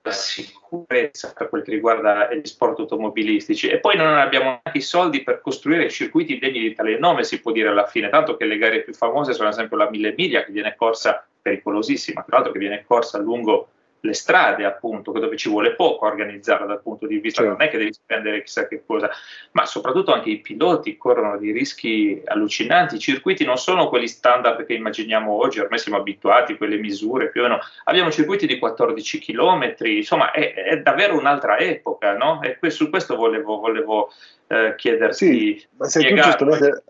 della 0.00 0.14
sicurezza 0.14 1.32
per 1.36 1.48
quel 1.48 1.62
che 1.62 1.70
riguarda 1.70 2.32
gli 2.32 2.46
sport 2.46 2.78
automobilistici. 2.80 3.68
E 3.68 3.78
poi 3.78 3.96
non 3.96 4.18
abbiamo 4.18 4.60
neanche 4.62 4.78
i 4.78 4.80
soldi 4.80 5.22
per 5.22 5.40
costruire 5.40 5.90
circuiti 5.90 6.38
degni 6.38 6.60
di 6.60 6.74
tale 6.74 6.98
nome, 6.98 7.24
si 7.24 7.40
può 7.40 7.52
dire 7.52 7.68
alla 7.68 7.86
fine, 7.86 8.08
tanto 8.08 8.36
che 8.36 8.44
le 8.44 8.58
gare 8.58 8.82
più 8.82 8.94
famose 8.94 9.32
sono 9.32 9.48
ad 9.48 9.54
esempio 9.54 9.76
la 9.76 9.90
Mille 9.90 10.14
Miglia 10.16 10.44
che 10.44 10.52
viene 10.52 10.74
corsa 10.76 11.26
pericolosissima, 11.40 12.22
tra 12.22 12.36
l'altro 12.36 12.52
che 12.52 12.58
viene 12.58 12.84
corsa 12.86 13.18
lungo 13.18 13.68
le 14.04 14.14
strade 14.14 14.64
appunto, 14.64 15.12
dove 15.12 15.36
ci 15.36 15.48
vuole 15.48 15.74
poco 15.74 16.06
organizzarla 16.06 16.66
dal 16.66 16.82
punto 16.82 17.06
di 17.06 17.18
vista, 17.18 17.42
Certo. 17.42 17.56
non 17.56 17.66
è 17.66 17.70
che 17.70 17.78
devi 17.78 17.92
spendere 17.92 18.42
chissà 18.42 18.66
che 18.66 18.82
cosa, 18.84 19.08
ma 19.52 19.64
soprattutto 19.64 20.12
anche 20.12 20.30
i 20.30 20.40
piloti 20.40 20.96
corrono 20.96 21.38
dei 21.38 21.52
rischi 21.52 22.20
allucinanti, 22.24 22.96
i 22.96 23.00
circuiti 23.00 23.44
non 23.44 23.58
sono 23.58 23.88
quelli 23.88 24.08
standard 24.08 24.66
che 24.66 24.74
immaginiamo 24.74 25.32
oggi, 25.32 25.60
ormai 25.60 25.78
siamo 25.78 25.98
abituati 25.98 26.52
a 26.52 26.56
quelle 26.56 26.78
misure 26.78 27.30
più 27.30 27.42
o 27.42 27.44
meno, 27.44 27.60
abbiamo 27.84 28.10
circuiti 28.10 28.46
di 28.46 28.58
14 28.58 29.20
km, 29.20 29.74
insomma 29.84 30.32
è, 30.32 30.52
è 30.52 30.80
davvero 30.80 31.16
un'altra 31.16 31.58
epoca, 31.58 32.16
no? 32.16 32.40
E 32.42 32.58
su 32.70 32.90
questo 32.90 33.14
volevo, 33.14 33.58
volevo 33.58 34.10
eh, 34.48 34.74
chiederti... 34.76 35.14
Sì, 35.14 35.66
ma 35.76 35.86
se 35.86 36.00
tu 36.00 36.06
spiegarlo, 36.06 36.50
giustamente, 36.50 36.84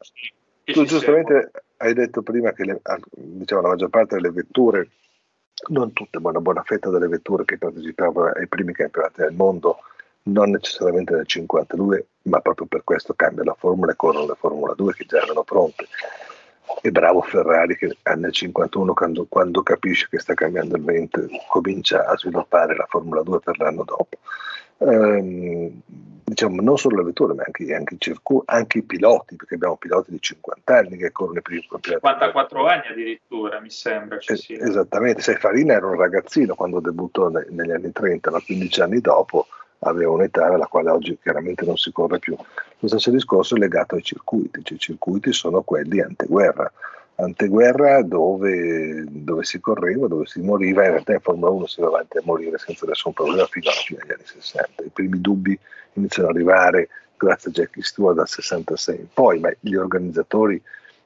tu 0.65 0.85
giustamente 0.85 1.51
hai 1.77 1.93
detto 1.93 2.23
prima 2.23 2.53
che 2.53 2.65
le- 2.65 2.81
diciamo, 3.11 3.61
la 3.61 3.69
maggior 3.69 3.91
parte 3.91 4.15
delle 4.15 4.31
vetture, 4.31 4.89
non 5.69 5.93
tutte, 5.93 6.19
ma 6.19 6.31
una 6.31 6.41
buona 6.41 6.63
fetta 6.63 6.91
delle 6.91 7.09
vetture 7.09 7.45
che 7.45 7.59
partecipavano 7.59 8.33
ai 8.33 8.49
primi 8.49 8.73
campionati 8.73 9.21
del 9.21 9.33
mondo, 9.33 9.79
non 10.25 10.51
necessariamente 10.51 11.15
nel 11.15 11.27
52, 11.27 12.07
ma 12.23 12.41
proprio 12.41 12.67
per 12.67 12.85
questo 12.85 13.15
cambia 13.15 13.45
la 13.45 13.57
formula 13.59 13.93
e 13.93 13.97
corrono 13.97 14.27
le 14.27 14.37
Formula 14.39 14.75
2 14.75 14.95
che 14.95 15.05
già 15.07 15.23
erano 15.23 15.43
pronte. 15.43 15.87
E 16.81 16.91
bravo 16.91 17.21
Ferrari 17.23 17.77
che 17.77 17.97
nel 18.17 18.33
51 18.33 18.95
quando, 18.95 19.27
quando, 19.29 19.63
capisce 19.63 20.09
che 20.09 20.19
sta 20.19 20.35
cambiando 20.35 20.77
il 20.77 20.85
vento 20.85 21.21
comincia 21.49 22.07
a 22.07 22.17
sviluppare 22.17 22.75
la 22.75 22.87
Formula 22.89 23.23
2 23.23 23.41
per 23.41 23.59
l'anno 23.59 23.85
dopo. 23.85 24.19
Ehm, 24.79 25.81
diciamo 26.25 26.63
non 26.63 26.79
solo 26.79 26.97
le 26.97 27.05
vetture 27.05 27.35
ma 27.35 27.43
anche, 27.45 27.75
anche, 27.75 27.95
i 27.95 28.01
circuiti, 28.01 28.45
anche 28.47 28.79
i 28.79 28.83
piloti 28.83 29.37
perché 29.37 29.55
abbiamo 29.55 29.77
piloti 29.77 30.11
di 30.11 30.21
50 30.21 30.77
anni 30.77 30.97
che 30.97 31.13
corrono 31.13 31.39
i 31.39 31.43
primi 31.43 31.67
campionati 31.69 32.07
54 32.07 32.67
anni 32.67 32.87
addirittura 32.91 33.61
mi 33.61 33.71
sembra 33.71 34.19
eh, 34.19 34.39
esattamente, 34.49 35.21
sai 35.21 35.37
Farina 35.37 35.75
era 35.75 35.87
un 35.87 35.97
ragazzino 35.97 36.55
quando 36.55 36.81
debuttò 36.81 37.29
ne, 37.29 37.47
negli 37.51 37.73
anni 37.73 37.93
30 37.93 38.31
ma 38.31 38.41
15 38.41 38.81
anni 38.81 39.01
dopo 39.01 39.47
aveva 39.85 40.11
un'età 40.11 40.47
alla 40.47 40.67
quale 40.67 40.91
oggi 40.91 41.19
chiaramente 41.21 41.65
non 41.65 41.77
si 41.77 41.93
corre 41.93 42.19
più 42.19 42.37
lo 42.79 42.89
stesso 42.89 43.11
discorso 43.11 43.57
è 43.57 43.59
legato 43.59 43.95
ai 43.95 44.03
circuiti 44.03 44.63
cioè, 44.63 44.77
i 44.77 44.81
circuiti 44.81 45.33
sono 45.33 45.63
quelli 45.63 46.01
anteguerra 46.01 46.71
anteguerra 47.17 48.03
dove, 48.03 49.05
dove, 49.09 49.45
si 49.45 49.61
correva, 49.61 50.07
dove 50.07 50.27
si 50.27 50.41
moriva, 50.41 50.85
in 50.85 50.93
realtà 50.93 51.13
in 51.13 51.21
Formula 51.21 51.51
1 51.51 51.67
si 51.67 51.81
va 51.81 51.89
avanti 51.89 52.19
a 52.19 52.23
morire 52.25 52.59
senza 52.59 52.87
nessun 52.87 53.13
problema 53.13 53.47
fino 53.47 53.71
alla 53.71 53.81
fine 53.81 54.01
degli 54.03 54.13
anni 54.13 54.25
60. 54.25 54.83
I 54.83 54.89
primi 54.89 55.21
dubbi 55.21 55.59
iniziano 55.95 56.29
ad 56.29 56.35
arrivare 56.35 56.89
grazie 57.17 57.51
a 57.51 57.53
Jackie 57.53 57.83
Stewart 57.83 58.17
dal 58.17 58.29
66 58.29 58.97
in 58.97 59.07
poi, 59.13 59.39
ma 59.39 59.53
gli 59.61 59.75
organizzatori 59.75 60.61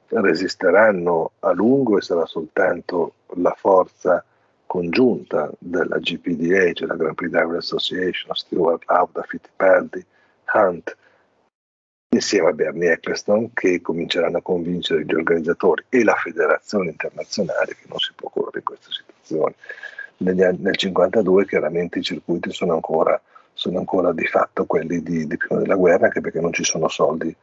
resisteranno 0.09 1.31
a 1.39 1.51
lungo 1.51 1.97
e 1.97 2.01
sarà 2.01 2.25
soltanto 2.25 3.13
la 3.35 3.55
forza 3.57 4.23
congiunta 4.67 5.49
della 5.57 5.97
GPDA, 5.97 6.73
cioè 6.73 6.87
la 6.87 6.95
Grand 6.95 7.15
Prix 7.15 7.31
Driver 7.31 7.57
Association, 7.57 8.35
Stewart, 8.35 8.83
Lauda, 8.85 9.23
Fittipaldi, 9.23 10.05
Hunt, 10.53 10.95
insieme 12.09 12.49
a 12.49 12.53
Bernie 12.53 12.91
Eccleston 12.91 13.53
che 13.53 13.81
cominceranno 13.81 14.37
a 14.37 14.41
convincere 14.41 15.03
gli 15.03 15.13
organizzatori 15.13 15.83
e 15.89 16.03
la 16.03 16.15
federazione 16.15 16.89
internazionale 16.89 17.75
che 17.75 17.85
non 17.87 17.97
si 17.97 18.11
può 18.15 18.29
correre 18.29 18.59
in 18.59 18.63
queste 18.63 18.91
situazioni. 18.91 19.55
Negli 20.17 20.41
anni, 20.41 20.61
nel 20.61 20.77
1952 20.79 21.45
chiaramente 21.45 21.99
i 21.99 22.03
circuiti 22.03 22.51
sono 22.51 22.73
ancora, 22.73 23.19
sono 23.53 23.79
ancora 23.79 24.11
di 24.13 24.25
fatto 24.25 24.65
quelli 24.65 25.01
di, 25.01 25.27
di 25.27 25.37
prima 25.37 25.61
della 25.61 25.75
guerra 25.75 26.05
anche 26.05 26.21
perché 26.21 26.39
non 26.39 26.53
ci 26.53 26.63
sono 26.63 26.87
soldi 26.87 27.35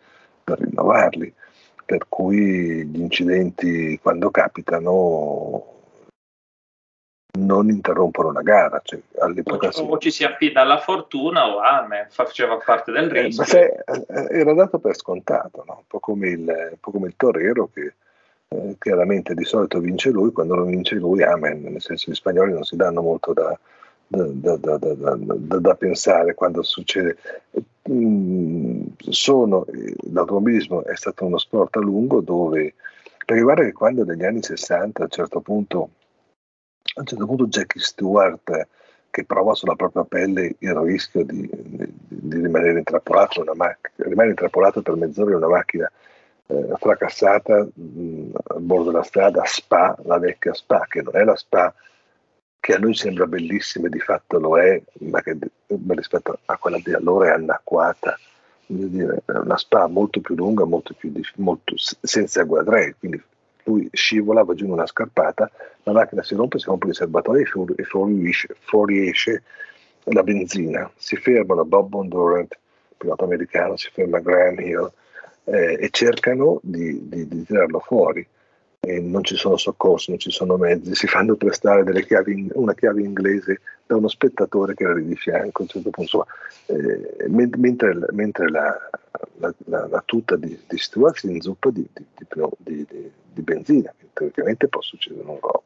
per 0.43 0.61
rinnovarli, 0.61 1.33
per 1.85 2.07
cui 2.09 2.85
gli 2.87 3.01
incidenti 3.01 3.99
quando 4.03 4.31
capitano 4.31 5.73
non 7.39 7.69
interrompono 7.69 8.33
la 8.33 8.43
gara. 8.43 8.81
Cioè, 8.83 9.01
all'epoca 9.19 9.69
o, 9.69 9.87
o 9.87 9.99
ci 9.99 10.11
si 10.11 10.25
affida 10.25 10.61
alla 10.61 10.79
fortuna 10.79 11.49
o 11.49 11.59
Amen, 11.59 12.07
faceva 12.11 12.59
parte 12.65 12.93
del 12.93 13.15
eh, 13.15 13.23
rischio. 13.23 13.45
Eh, 13.45 13.47
se, 13.47 13.85
era 14.31 14.53
dato 14.55 14.79
per 14.79 14.97
scontato, 14.97 15.65
no? 15.67 15.77
un, 15.79 15.85
po 15.87 15.99
come 16.01 16.29
il, 16.29 16.47
un 16.47 16.79
po' 16.81 16.91
come 16.91 17.09
il 17.09 17.15
torero 17.17 17.69
che 17.73 17.95
eh, 18.49 18.77
chiaramente 18.79 19.35
di 19.35 19.45
solito 19.45 19.81
vince 19.81 20.11
lui, 20.11 20.33
quando 20.33 20.55
non 20.55 20.67
vince 20.67 20.97
lui, 20.97 21.23
Amen, 21.23 21.63
nel 21.63 21.83
senso 21.83 22.11
gli 22.11 22.15
spagnoli 22.15 22.53
non 22.53 22.65
si 22.65 22.77
danno 22.77 23.03
molto 23.03 23.33
da, 23.33 23.59
da, 24.07 24.57
da, 24.57 24.79
da 24.79 25.75
pensare 25.75 26.35
quando 26.35 26.63
succede. 26.63 27.17
Mm, 27.91 28.87
sono, 29.11 29.67
l'automobilismo 30.13 30.85
è 30.85 30.95
stato 30.95 31.25
uno 31.25 31.39
sport 31.39 31.77
a 31.77 31.81
lungo 31.81 32.21
dove, 32.21 32.75
perché 33.27 33.43
guarda 33.43 33.65
che 33.65 33.73
quando 33.73 34.05
negli 34.05 34.25
anni 34.25 34.43
60 34.43 35.01
a 35.01 35.05
un 35.05 35.11
certo 35.11 35.41
punto 35.41 35.91
a 36.97 37.01
un 37.01 37.07
certo 37.07 37.27
punto 37.27 37.47
Jackie 37.47 37.81
Stewart 37.81 38.69
che 39.11 39.25
prova 39.25 39.55
sulla 39.55 39.77
propria 39.77 40.05
pelle 40.05 40.57
il 40.59 40.75
rischio 40.75 41.25
di, 41.25 41.49
di, 41.53 41.93
di 42.09 42.41
rimanere 42.41 42.79
intrappolato 42.79 43.41
in 43.41 43.49
una 43.49 43.55
macchina, 43.55 44.09
rimanere 44.09 44.31
intrappolato 44.31 44.83
per 44.83 44.95
mezz'ora 44.97 45.31
in 45.31 45.37
una 45.37 45.49
macchina 45.49 45.91
eh, 46.47 46.69
fracassata 46.77 47.67
mh, 47.73 48.31
a 48.43 48.55
bordo 48.59 48.91
della 48.91 49.05
strada 49.05 49.45
Spa, 49.45 49.97
la 50.03 50.19
vecchia 50.19 50.53
Spa, 50.53 50.87
che 50.89 51.03
non 51.03 51.17
è 51.17 51.25
la 51.25 51.37
Spa 51.37 51.73
che 52.59 52.75
a 52.75 52.79
noi 52.79 52.95
sembra 52.95 53.27
bellissima 53.27 53.87
e 53.87 53.91
di 53.91 54.01
fatto 54.01 54.39
lo 54.39 54.59
è, 54.59 54.83
ma 55.01 55.21
che 55.21 55.37
rispetto 55.89 56.39
a 56.47 56.57
quella 56.57 56.79
di 56.83 56.95
allora 56.95 57.29
è 57.29 57.33
anacquata, 57.35 58.19
dire, 58.67 59.23
è 59.27 59.33
una 59.33 59.59
Spa 59.59 59.87
molto 59.87 60.21
più 60.21 60.35
lunga, 60.35 60.65
molto 60.65 60.95
più 60.95 61.13
molto, 61.37 61.75
senza 61.77 62.43
guardrail, 62.43 62.97
quindi 62.99 63.23
lui 63.65 63.89
scivola, 63.93 64.45
giù 64.55 64.65
in 64.65 64.73
una 64.73 64.87
scarpata, 64.87 65.51
la 65.85 65.93
macchina 65.93 66.23
si 66.23 66.35
rompe, 66.35 66.59
si 66.59 66.67
rompe 66.67 66.89
il 66.89 66.95
serbatore 66.95 67.43
e 67.43 67.85
fuoriesce, 67.85 68.57
fuoriesce 68.61 69.43
la 70.05 70.23
benzina. 70.23 70.91
Si 70.97 71.17
fermano 71.17 71.65
Bob 71.65 71.89
Bondurant, 71.89 72.59
pilota 72.97 73.25
americano, 73.25 73.77
si 73.77 73.91
ferma 73.93 74.21
Graham 74.21 74.61
Hill 74.61 74.93
eh, 75.45 75.79
e 75.81 75.89
cercano 75.91 76.61
di, 76.63 77.09
di, 77.09 77.27
di 77.27 77.45
tirarlo 77.45 77.81
fuori. 77.81 78.27
E 78.87 79.01
non 79.01 79.25
ci 79.25 79.37
sono 79.37 79.57
soccorsi, 79.57 80.11
non 80.11 80.19
ci 80.19 80.31
sono 80.31 80.57
mezzi, 80.57 80.95
si 80.95 81.07
fanno 81.07 81.37
prestare 81.37 81.85
chiavi, 82.05 82.51
una 82.55 82.75
chiave 82.75 83.03
inglese 83.03 83.61
da 83.87 83.97
uno 83.97 84.09
spettatore 84.09 84.75
che 84.75 84.85
era 84.85 84.95
lì 84.95 85.07
di 85.07 85.17
fianco. 85.17 85.61
A 85.61 85.63
un 85.63 85.69
certo 85.69 85.91
punto, 85.91 86.27
eh, 86.67 87.29
mentre, 87.29 87.99
mentre 88.13 88.51
la, 88.51 88.77
la, 89.39 89.55
la, 89.67 89.87
la, 89.87 90.03
tuta 90.05 90.37
di, 90.37 90.59
di 90.69 90.79
Stuart 90.79 91.17
si 91.17 91.31
inzuppa 91.31 91.71
di, 91.71 91.87
di, 91.93 92.87
di, 93.33 93.43
benzina, 93.43 93.93
che 93.97 94.07
teoricamente 94.13 94.69
può 94.69 94.81
succedere 94.81 95.27
un 95.27 95.39
robo. 95.41 95.65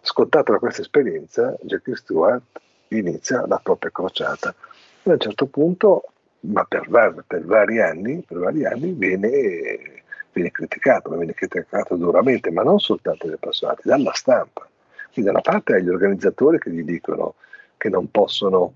Scottato 0.00 0.52
da 0.52 0.58
questa 0.58 0.82
esperienza, 0.82 1.56
Jackie 1.62 1.96
Stewart 1.96 2.42
inizia 2.88 3.44
la 3.46 3.60
propria 3.62 3.90
crociata 3.90 4.54
e 5.02 5.10
a 5.10 5.14
un 5.14 5.18
certo 5.18 5.46
punto, 5.46 6.12
ma 6.40 6.64
per, 6.64 6.88
per 7.26 7.44
vari 7.44 7.80
anni, 7.80 8.22
per 8.26 8.38
vari 8.38 8.64
anni 8.64 8.92
viene, 8.92 10.04
viene 10.36 10.50
criticato, 10.50 11.10
viene 11.16 11.32
criticato 11.32 11.96
duramente, 11.96 12.50
ma 12.50 12.62
non 12.62 12.78
soltanto 12.78 13.26
dagli 13.26 13.34
appassionati, 13.34 13.82
dalla 13.84 14.12
stampa. 14.12 14.68
Quindi 15.12 15.30
da 15.30 15.30
una 15.30 15.40
parte 15.40 15.74
hai 15.74 15.82
gli 15.82 15.88
organizzatori 15.88 16.58
che 16.58 16.70
gli 16.70 16.82
dicono 16.82 17.34
che 17.78 17.88
non 17.88 18.10
possono 18.10 18.72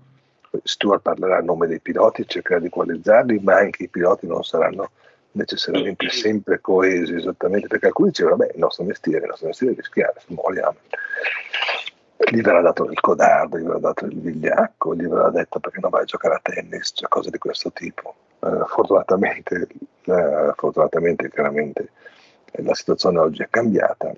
Stuart 0.63 1.01
parlerà 1.01 1.37
a 1.37 1.41
nome 1.41 1.67
dei 1.67 1.79
piloti, 1.79 2.27
cercherà 2.27 2.59
di 2.59 2.65
equalizzarli, 2.65 3.39
ma 3.39 3.57
anche 3.57 3.83
i 3.83 3.89
piloti 3.89 4.27
non 4.27 4.43
saranno 4.43 4.89
necessariamente 5.33 6.09
sempre 6.09 6.59
coesi, 6.59 7.13
esattamente 7.13 7.67
perché 7.67 7.85
alcuni 7.87 8.09
dicevano, 8.09 8.37
beh, 8.37 8.51
il 8.53 8.59
nostro 8.59 8.83
mestiere, 8.83 9.19
il 9.19 9.29
nostro 9.29 9.47
mestiere 9.47 9.73
è 9.73 9.77
rischiare, 9.77 10.15
se 10.17 10.33
muoiamo. 10.33 10.77
Gli 12.31 12.41
verrà 12.41 12.61
dato 12.61 12.85
il 12.85 12.99
codardo, 12.99 13.57
gli 13.57 13.63
verrà 13.63 13.79
dato 13.79 14.05
il 14.05 14.19
vigliacco, 14.19 14.95
gli 14.95 15.07
verrà 15.07 15.29
detto 15.29 15.59
perché 15.59 15.79
non 15.79 15.89
vai 15.89 16.01
a 16.01 16.05
giocare 16.05 16.35
a 16.35 16.39
tennis, 16.41 16.91
cioè 16.93 17.07
cose 17.07 17.29
di 17.29 17.37
questo 17.37 17.71
tipo. 17.71 18.15
Eh, 18.43 18.65
fortunatamente, 18.65 19.67
eh, 20.05 20.51
fortunatamente, 20.55 21.29
chiaramente, 21.29 21.91
la 22.53 22.73
situazione 22.73 23.19
oggi 23.19 23.43
è 23.43 23.47
cambiata, 23.49 24.11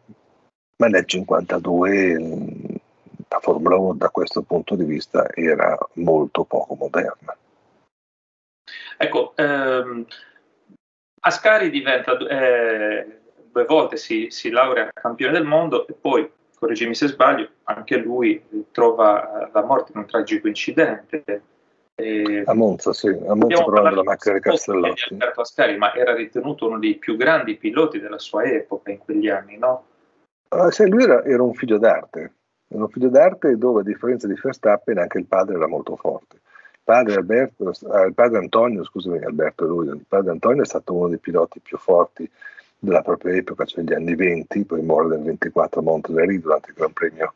ma 0.78 0.88
nel 0.88 1.06
1952 1.08 2.82
la 3.28 3.40
Formula 3.40 3.76
1 3.76 3.94
da 3.96 4.10
questo 4.10 4.44
punto 4.44 4.76
di 4.76 4.86
vista 4.86 5.28
era 5.34 5.78
molto 5.96 6.46
poco 6.46 6.76
moderna. 6.76 7.36
Ecco, 8.98 9.34
ehm, 9.36 10.06
Ascari 11.20 11.70
diventa 11.70 12.18
eh, 12.18 13.20
due 13.52 13.66
volte, 13.66 13.98
si, 13.98 14.28
si, 14.30 14.50
laurea 14.50 14.90
campione 14.94 15.34
del 15.34 15.46
mondo 15.46 15.86
e 15.86 15.94
poi, 15.94 16.32
correggimi 16.58 16.96
se 16.96 17.08
sbaglio, 17.08 17.50
anche 17.64 17.98
lui 17.98 18.42
trova 18.72 19.50
la 19.52 19.64
morte 19.64 19.92
in 19.94 20.00
un 20.00 20.06
tragico 20.06 20.48
incidente. 20.48 21.24
E 21.96 22.44
a 22.46 22.54
Monza, 22.54 22.92
sì, 22.92 23.08
a 23.08 23.36
Monza 23.36 23.64
provando 23.64 23.96
la 23.96 24.04
macchina 24.04 24.36
di 24.36 24.42
Castellotti. 24.42 25.14
Alberto 25.14 25.42
Ascari, 25.42 25.78
ma 25.78 25.94
era 25.94 26.16
ritenuto 26.16 26.68
uno 26.68 26.80
dei 26.80 26.96
più 26.96 27.16
grandi 27.16 27.56
piloti 27.56 28.00
della 28.00 28.18
sua 28.18 28.44
epoca 28.44 28.90
in 28.90 28.98
quegli 28.98 29.30
anni, 29.30 29.58
no? 29.58 29.86
Uh, 30.50 30.70
sì, 30.70 30.88
lui 30.88 31.04
era, 31.04 31.24
era 31.24 31.44
un 31.44 31.54
figlio 31.54 31.78
d'arte, 31.78 32.34
uno 32.70 32.88
figlio 32.88 33.10
d'arte 33.10 33.58
dove 33.58 33.82
a 33.82 33.84
differenza 33.84 34.28
di 34.28 34.34
Verstappen 34.42 34.98
anche 34.98 35.20
il 35.20 35.26
padre 35.26 35.56
era 35.56 35.68
molto 35.68 35.96
forte. 35.96 36.42
Il 36.74 36.82
padre, 36.84 37.16
Alberto, 37.16 37.70
eh, 37.70 38.08
il 38.08 38.14
padre 38.14 38.40
Antonio, 38.40 38.84
scusami 38.84 39.24
Alberto 39.24 39.66
lui, 39.66 39.88
il 39.88 40.06
padre 40.08 40.32
Antonio 40.32 40.64
è 40.64 40.66
stato 40.66 40.94
uno 40.94 41.08
dei 41.08 41.20
piloti 41.20 41.60
più 41.60 41.78
forti 41.78 42.30
della 42.80 43.02
propria 43.02 43.36
epoca, 43.36 43.66
cioè 43.66 43.84
gli 43.84 43.94
anni 43.94 44.16
20, 44.16 44.66
poi 44.66 44.82
muore 44.82 45.10
nel 45.10 45.24
24 45.24 45.80
a 45.80 45.84
Monteverdi 45.84 46.40
durante 46.40 46.70
il 46.72 46.76
Gran 46.76 46.92
Premio, 46.92 47.34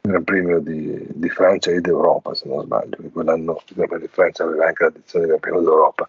Gran 0.00 0.24
Premio 0.24 0.58
di, 0.60 1.06
di, 1.08 1.28
Francia 1.28 1.70
e 1.70 1.80
d'Europa, 1.80 2.34
se 2.34 2.48
non 2.48 2.62
sbaglio, 2.64 2.96
che 2.96 3.10
quell'anno 3.10 3.60
il 3.66 3.74
Gran 3.74 3.88
Premio 3.88 4.06
di 4.06 4.12
Francia 4.12 4.44
aveva 4.44 4.66
anche 4.66 4.84
l'edizione 4.84 5.26
del 5.26 5.36
Gran 5.38 5.40
Premio 5.40 5.68
d'Europa. 5.68 6.08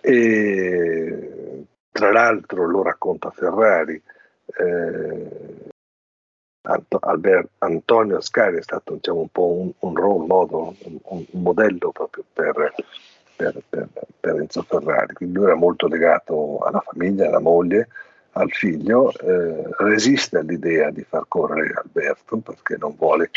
E 0.00 1.64
tra 1.90 2.12
l'altro 2.12 2.66
lo 2.66 2.82
racconta 2.82 3.30
Ferrari, 3.30 4.00
eh, 4.58 5.68
Albert, 7.00 7.48
Antonio 7.58 8.18
Ascari 8.18 8.58
è 8.58 8.62
stato 8.62 8.94
diciamo, 8.94 9.20
un 9.20 9.28
po' 9.28 9.50
un, 9.52 9.72
un 9.78 9.96
role 9.96 10.26
model, 10.26 10.76
un, 10.84 10.98
un 11.30 11.42
modello 11.42 11.90
proprio 11.92 12.24
per, 12.32 12.74
per, 13.34 13.62
per, 13.68 13.88
per, 14.20 14.34
Enzo 14.36 14.62
Ferrari, 14.62 15.14
quindi 15.14 15.36
lui 15.36 15.46
era 15.46 15.54
molto 15.54 15.86
legato 15.86 16.58
alla 16.58 16.80
famiglia, 16.80 17.28
alla 17.28 17.40
moglie, 17.40 17.88
al 18.38 18.50
figlio, 18.50 19.12
eh, 19.18 19.68
resiste 19.78 20.38
all'idea 20.38 20.90
di 20.90 21.02
far 21.02 21.24
correre 21.28 21.74
Alberto 21.74 22.38
perché 22.38 22.76
non 22.78 22.94
vuole 22.96 23.30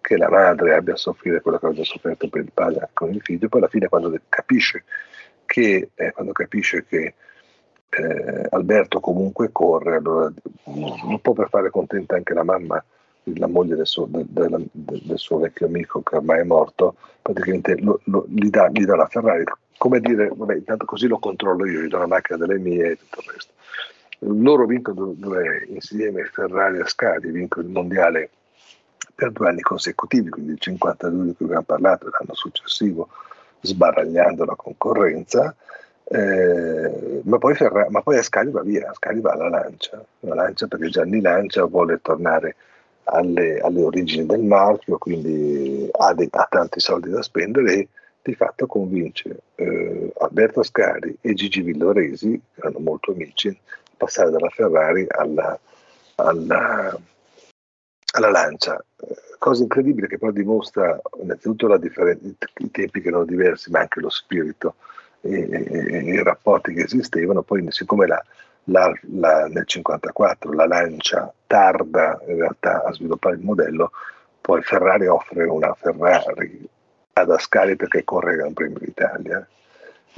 che 0.00 0.16
la 0.16 0.28
madre 0.28 0.74
abbia 0.74 0.94
a 0.94 0.96
soffrire 0.96 1.40
quello 1.40 1.58
che 1.58 1.72
già 1.72 1.84
sofferto 1.84 2.28
per 2.28 2.42
il 2.42 2.50
padre 2.52 2.88
con 2.92 3.12
il 3.12 3.20
figlio, 3.20 3.48
poi 3.48 3.60
alla 3.60 3.70
fine 3.70 3.88
quando 3.88 4.18
capisce 4.28 4.84
che, 5.44 5.90
eh, 5.94 6.12
quando 6.12 6.32
capisce 6.32 6.84
che 6.86 7.14
eh, 7.90 8.46
Alberto 8.50 9.00
comunque 9.00 9.50
corre, 9.52 9.96
allora, 9.96 10.32
un 10.64 11.20
po' 11.20 11.32
per 11.32 11.48
fare 11.48 11.70
contenta 11.70 12.16
anche 12.16 12.34
la 12.34 12.44
mamma, 12.44 12.82
la 13.24 13.46
moglie 13.46 13.76
del 13.76 13.86
suo, 13.86 14.06
del, 14.08 14.26
del, 14.28 14.66
del 14.72 15.18
suo 15.18 15.38
vecchio 15.38 15.66
amico 15.66 16.02
che 16.02 16.16
ormai 16.16 16.40
è 16.40 16.44
morto, 16.44 16.96
praticamente 17.20 17.78
lo, 17.80 18.00
lo, 18.04 18.26
gli, 18.28 18.48
dà, 18.48 18.68
gli, 18.70 18.84
dà, 18.84 18.96
la 18.96 19.06
Ferrari, 19.06 19.44
come 19.76 20.00
dire, 20.00 20.30
vabbè, 20.34 20.54
intanto 20.54 20.84
così 20.84 21.06
lo 21.06 21.18
controllo 21.18 21.66
io, 21.66 21.80
gli 21.80 21.88
do 21.88 21.98
la 21.98 22.06
macchina 22.06 22.38
delle 22.38 22.58
mie 22.58 22.92
e 22.92 22.96
tutto 22.96 23.20
il 23.20 23.32
resto. 23.32 23.52
Loro 24.20 24.66
vincono 24.66 25.12
due, 25.16 25.66
insieme 25.68 26.24
Ferrari 26.24 26.78
e 26.78 26.82
Ascari, 26.82 27.30
vincono 27.30 27.66
il 27.66 27.72
mondiale 27.72 28.30
per 29.14 29.32
due 29.32 29.48
anni 29.48 29.60
consecutivi, 29.60 30.30
quindi 30.30 30.52
il 30.52 30.60
52 30.60 31.24
di 31.24 31.34
cui 31.34 31.46
abbiamo 31.46 31.64
parlato, 31.64 32.08
l'anno 32.10 32.34
successivo, 32.34 33.08
sbaragliando 33.60 34.44
la 34.44 34.54
concorrenza. 34.54 35.54
Eh, 36.04 37.20
ma, 37.24 37.38
poi 37.38 37.54
Ferra- 37.54 37.90
ma 37.90 38.00
poi 38.00 38.16
Ascari 38.16 38.50
va 38.50 38.62
via, 38.62 38.90
Ascari 38.90 39.20
va 39.20 39.32
alla 39.32 39.48
Lancia, 39.48 40.02
la 40.20 40.34
Lancia 40.34 40.66
perché 40.66 40.88
Gianni 40.88 41.20
Lancia 41.20 41.64
vuole 41.64 42.00
tornare 42.00 42.56
alle, 43.04 43.58
alle 43.58 43.82
origini 43.82 44.26
del 44.26 44.42
marchio, 44.42 44.98
quindi 44.98 45.88
ha, 45.92 46.14
de- 46.14 46.28
ha, 46.30 46.46
tanti 46.48 46.80
soldi 46.80 47.10
da 47.10 47.22
spendere 47.22 47.74
e 47.74 47.88
di 48.22 48.34
fatto 48.34 48.66
convince 48.66 49.40
eh, 49.54 50.12
Alberto 50.18 50.60
Ascari 50.60 51.16
e 51.20 51.34
Gigi 51.34 51.62
Villoresi, 51.62 52.40
che 52.54 52.60
erano 52.60 52.78
molto 52.78 53.12
amici, 53.12 53.56
passare 53.98 54.30
dalla 54.30 54.48
Ferrari 54.48 55.04
alla, 55.06 55.58
alla, 56.14 56.98
alla 58.14 58.30
Lancia. 58.30 58.82
Cosa 59.38 59.62
incredibile 59.62 60.06
che 60.06 60.18
però 60.18 60.32
dimostra 60.32 60.98
innanzitutto 61.20 61.76
differen- 61.76 62.36
i 62.58 62.70
tempi 62.70 63.00
che 63.00 63.08
erano 63.08 63.24
diversi, 63.24 63.70
ma 63.70 63.80
anche 63.80 64.00
lo 64.00 64.08
spirito 64.08 64.76
e, 65.20 65.48
e, 65.50 65.86
e 65.94 65.98
i 66.04 66.22
rapporti 66.22 66.72
che 66.72 66.84
esistevano. 66.84 67.42
Poi, 67.42 67.64
siccome 67.70 68.06
la, 68.06 68.22
la, 68.64 68.86
la, 68.86 69.40
nel 69.48 69.66
1954 69.66 70.52
la 70.52 70.66
Lancia 70.66 71.32
tarda 71.46 72.20
in 72.26 72.36
realtà 72.36 72.82
a 72.84 72.92
sviluppare 72.92 73.36
il 73.36 73.42
modello, 73.42 73.92
poi 74.40 74.62
Ferrari 74.62 75.06
offre 75.06 75.44
una 75.44 75.74
Ferrari 75.74 76.68
ad 77.12 77.30
Ascari 77.30 77.76
perché 77.76 78.04
corre 78.04 78.36
Gran 78.36 78.52
Premio 78.52 78.78
d'Italia. 78.78 79.46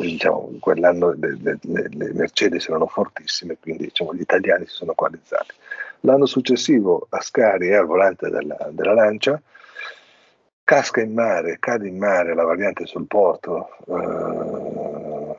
Diciamo, 0.01 0.51
quell'anno 0.61 1.13
le, 1.13 1.39
le, 1.41 1.59
le, 1.61 2.13
Mercedes 2.13 2.69
erano 2.69 2.87
fortissime, 2.87 3.57
quindi 3.61 3.85
diciamo, 3.85 4.15
gli 4.15 4.21
italiani 4.21 4.67
si 4.67 4.75
sono 4.75 4.95
coalizzati. 4.95 5.55
L'anno 6.01 6.27
successivo 6.27 7.07
Ascari 7.11 7.69
è 7.69 7.75
al 7.75 7.87
volante 7.87 8.29
della, 8.31 8.57
della 8.71 8.95
Lancia, 8.95 9.41
casca 10.65 11.01
in 11.01 11.13
mare, 11.13 11.59
cade 11.59 11.89
in 11.89 11.99
mare 11.99 12.35
la 12.35 12.45
variante 12.45 12.87
sul 12.87 13.07
porto 13.07 13.71
eh, 13.87 15.37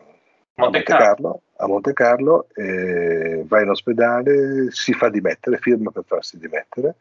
Monte 0.61 0.83
Carlo, 0.83 1.41
a 1.55 1.67
Monte 1.67 1.93
Carlo, 1.93 2.47
eh, 2.53 3.43
va 3.47 3.61
in 3.61 3.69
ospedale, 3.69 4.67
si 4.69 4.93
fa 4.93 5.09
dimettere, 5.09 5.57
firma 5.57 5.89
per 5.89 6.03
farsi 6.05 6.37
dimettere, 6.37 6.97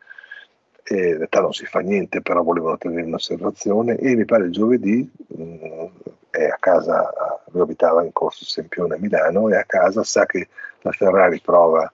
in 0.96 1.16
realtà 1.16 1.40
non 1.40 1.52
si 1.52 1.64
fa 1.66 1.80
niente, 1.80 2.20
però 2.20 2.42
volevano 2.42 2.78
tenere 2.78 3.06
in 3.06 3.14
osservazione 3.14 3.96
e 3.96 4.14
mi 4.14 4.24
pare 4.24 4.44
il 4.44 4.52
giovedì 4.52 5.08
mh, 5.28 5.42
mm, 5.42 5.86
è 6.30 6.44
a 6.44 6.56
casa, 6.58 7.12
lui 7.50 7.62
abitava 7.62 8.04
in 8.04 8.12
Corso 8.12 8.44
Sempione 8.44 8.94
a 8.94 8.98
Milano 8.98 9.48
e 9.48 9.56
a 9.56 9.64
casa 9.64 10.02
sa 10.04 10.26
che 10.26 10.48
la 10.82 10.92
Ferrari 10.92 11.40
prova 11.40 11.92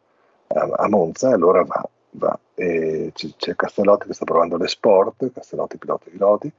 a, 0.48 0.68
a 0.76 0.88
Monza 0.88 1.30
e 1.30 1.34
allora 1.34 1.64
va, 1.64 1.88
va. 2.10 2.38
E 2.54 3.10
c'è, 3.14 3.28
c'è 3.36 3.56
Castellotti 3.56 4.06
che 4.06 4.14
sta 4.14 4.24
provando 4.24 4.56
le 4.56 4.68
sport, 4.68 5.32
Castellotti 5.32 5.78
pilota 5.78 6.04
piloti, 6.10 6.52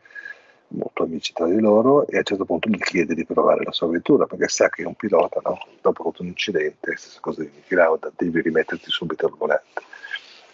molto 0.69 1.03
amici 1.03 1.33
tra 1.33 1.45
di 1.45 1.59
loro 1.59 2.05
e 2.07 2.15
a 2.15 2.19
un 2.19 2.25
certo 2.25 2.45
punto 2.45 2.69
gli 2.69 2.77
chiede 2.77 3.15
di 3.15 3.25
provare 3.25 3.63
la 3.63 3.71
sua 3.71 3.87
vettura 3.87 4.25
perché 4.25 4.47
sa 4.47 4.69
che 4.69 4.83
un 4.83 4.95
pilota, 4.95 5.39
no? 5.43 5.59
dopo 5.81 6.13
un 6.17 6.25
incidente, 6.25 6.95
stessa 6.97 7.19
cosa 7.21 7.41
di 7.41 7.51
Niki 7.53 7.75
Lauda, 7.75 8.11
devi 8.15 8.41
rimetterti 8.41 8.89
subito 8.89 9.27
al 9.27 9.33
volante. 9.37 9.81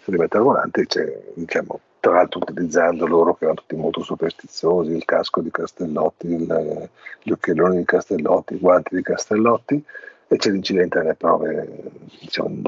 Rimette 0.06 0.36
al 0.36 0.42
volante, 0.42 0.86
cioè, 0.86 1.32
diciamo, 1.34 1.80
tra 2.00 2.12
l'altro 2.12 2.40
utilizzando 2.40 3.06
loro 3.06 3.34
che 3.34 3.44
erano 3.44 3.60
tutti 3.60 3.76
molto 3.76 4.02
superstiziosi, 4.02 4.92
il 4.92 5.04
casco 5.04 5.40
di 5.40 5.50
Castellotti, 5.50 6.26
il, 6.26 6.90
gli 7.22 7.30
occhialoni 7.30 7.78
di 7.78 7.84
Castellotti, 7.84 8.54
i 8.54 8.58
guanti 8.58 8.94
di 8.94 9.02
Castellotti 9.02 9.82
e 10.28 10.36
c'è 10.36 10.50
l'incidente 10.50 10.98
nelle 10.98 11.14
prove 11.14 11.82
diciamo, 12.20 12.60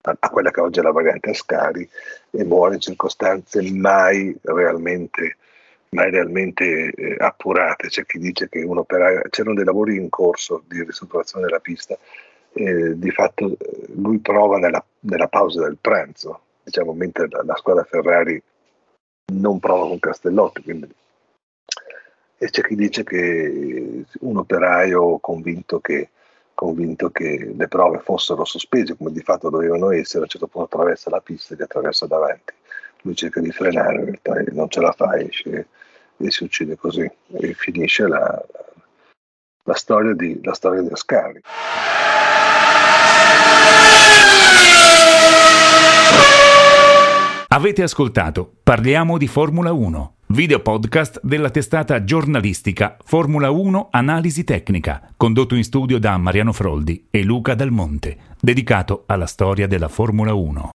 a 0.00 0.30
quella 0.30 0.50
che 0.50 0.60
oggi 0.60 0.80
è 0.80 0.82
la 0.82 0.90
variante 0.90 1.30
Ascari 1.30 1.88
e 2.30 2.44
muore 2.44 2.74
in 2.74 2.80
circostanze 2.80 3.62
mai 3.70 4.36
realmente 4.42 5.36
mai 5.90 6.10
realmente 6.10 6.90
eh, 6.90 7.16
appurate. 7.18 7.88
C'è 7.88 8.04
chi 8.04 8.18
dice 8.18 8.48
che 8.48 8.62
un 8.62 8.78
operaio, 8.78 9.22
c'erano 9.30 9.54
dei 9.54 9.64
lavori 9.64 9.96
in 9.96 10.08
corso 10.08 10.62
di 10.66 10.82
ristrutturazione 10.82 11.46
della 11.46 11.60
pista 11.60 11.96
e 12.58 12.98
di 12.98 13.10
fatto 13.10 13.56
eh, 13.58 13.86
lui 13.94 14.18
prova 14.18 14.58
nella, 14.58 14.84
nella 15.00 15.28
pausa 15.28 15.62
del 15.62 15.78
pranzo, 15.80 16.40
diciamo, 16.62 16.92
mentre 16.92 17.28
la, 17.28 17.42
la, 17.44 17.56
squadra 17.56 17.84
Ferrari 17.84 18.42
non 19.34 19.60
prova 19.60 19.86
con 19.86 19.98
Castellotti. 19.98 20.62
Quindi. 20.62 20.94
E 22.40 22.50
c'è 22.50 22.62
chi 22.62 22.74
dice 22.74 23.04
che 23.04 24.04
un 24.20 24.36
operaio 24.36 25.18
convinto 25.18 25.80
che, 25.80 26.10
convinto 26.54 27.10
che 27.10 27.52
le 27.56 27.68
prove 27.68 27.98
fossero 27.98 28.44
sospese, 28.44 28.96
come 28.96 29.12
di 29.12 29.20
fatto 29.20 29.50
dovevano 29.50 29.90
essere, 29.90 30.20
a 30.20 30.22
un 30.22 30.28
certo 30.28 30.46
punto 30.46 30.66
attraversa 30.66 31.10
la 31.10 31.20
pista 31.20 31.54
e 31.54 31.56
li 31.56 31.62
attraversa 31.62 32.06
davanti 32.06 32.52
lui 33.02 33.14
cerca 33.14 33.40
di 33.40 33.50
frenare, 33.52 33.98
in 33.98 34.04
realtà 34.04 34.52
non 34.52 34.68
ce 34.68 34.80
la 34.80 34.92
fa 34.92 35.16
esce, 35.18 35.68
e 36.16 36.30
si 36.30 36.44
uccide 36.44 36.76
così 36.76 37.08
e 37.32 37.54
finisce 37.54 38.06
la, 38.08 38.44
la, 39.62 39.74
storia, 39.74 40.14
di, 40.14 40.40
la 40.42 40.54
storia 40.54 40.82
di 40.82 40.88
Ascari. 40.90 41.40
Avete 47.50 47.82
ascoltato 47.82 48.56
Parliamo 48.62 49.16
di 49.16 49.26
Formula 49.26 49.72
1, 49.72 50.16
video 50.26 50.60
podcast 50.60 51.18
della 51.22 51.48
testata 51.48 52.04
giornalistica 52.04 52.98
Formula 53.02 53.48
1 53.48 53.88
Analisi 53.90 54.44
Tecnica, 54.44 55.14
condotto 55.16 55.54
in 55.54 55.64
studio 55.64 55.98
da 55.98 56.18
Mariano 56.18 56.52
Froldi 56.52 57.06
e 57.10 57.22
Luca 57.22 57.54
Dal 57.54 57.70
Monte, 57.70 58.18
dedicato 58.38 59.04
alla 59.06 59.24
storia 59.24 59.66
della 59.66 59.88
Formula 59.88 60.34
1. 60.34 60.66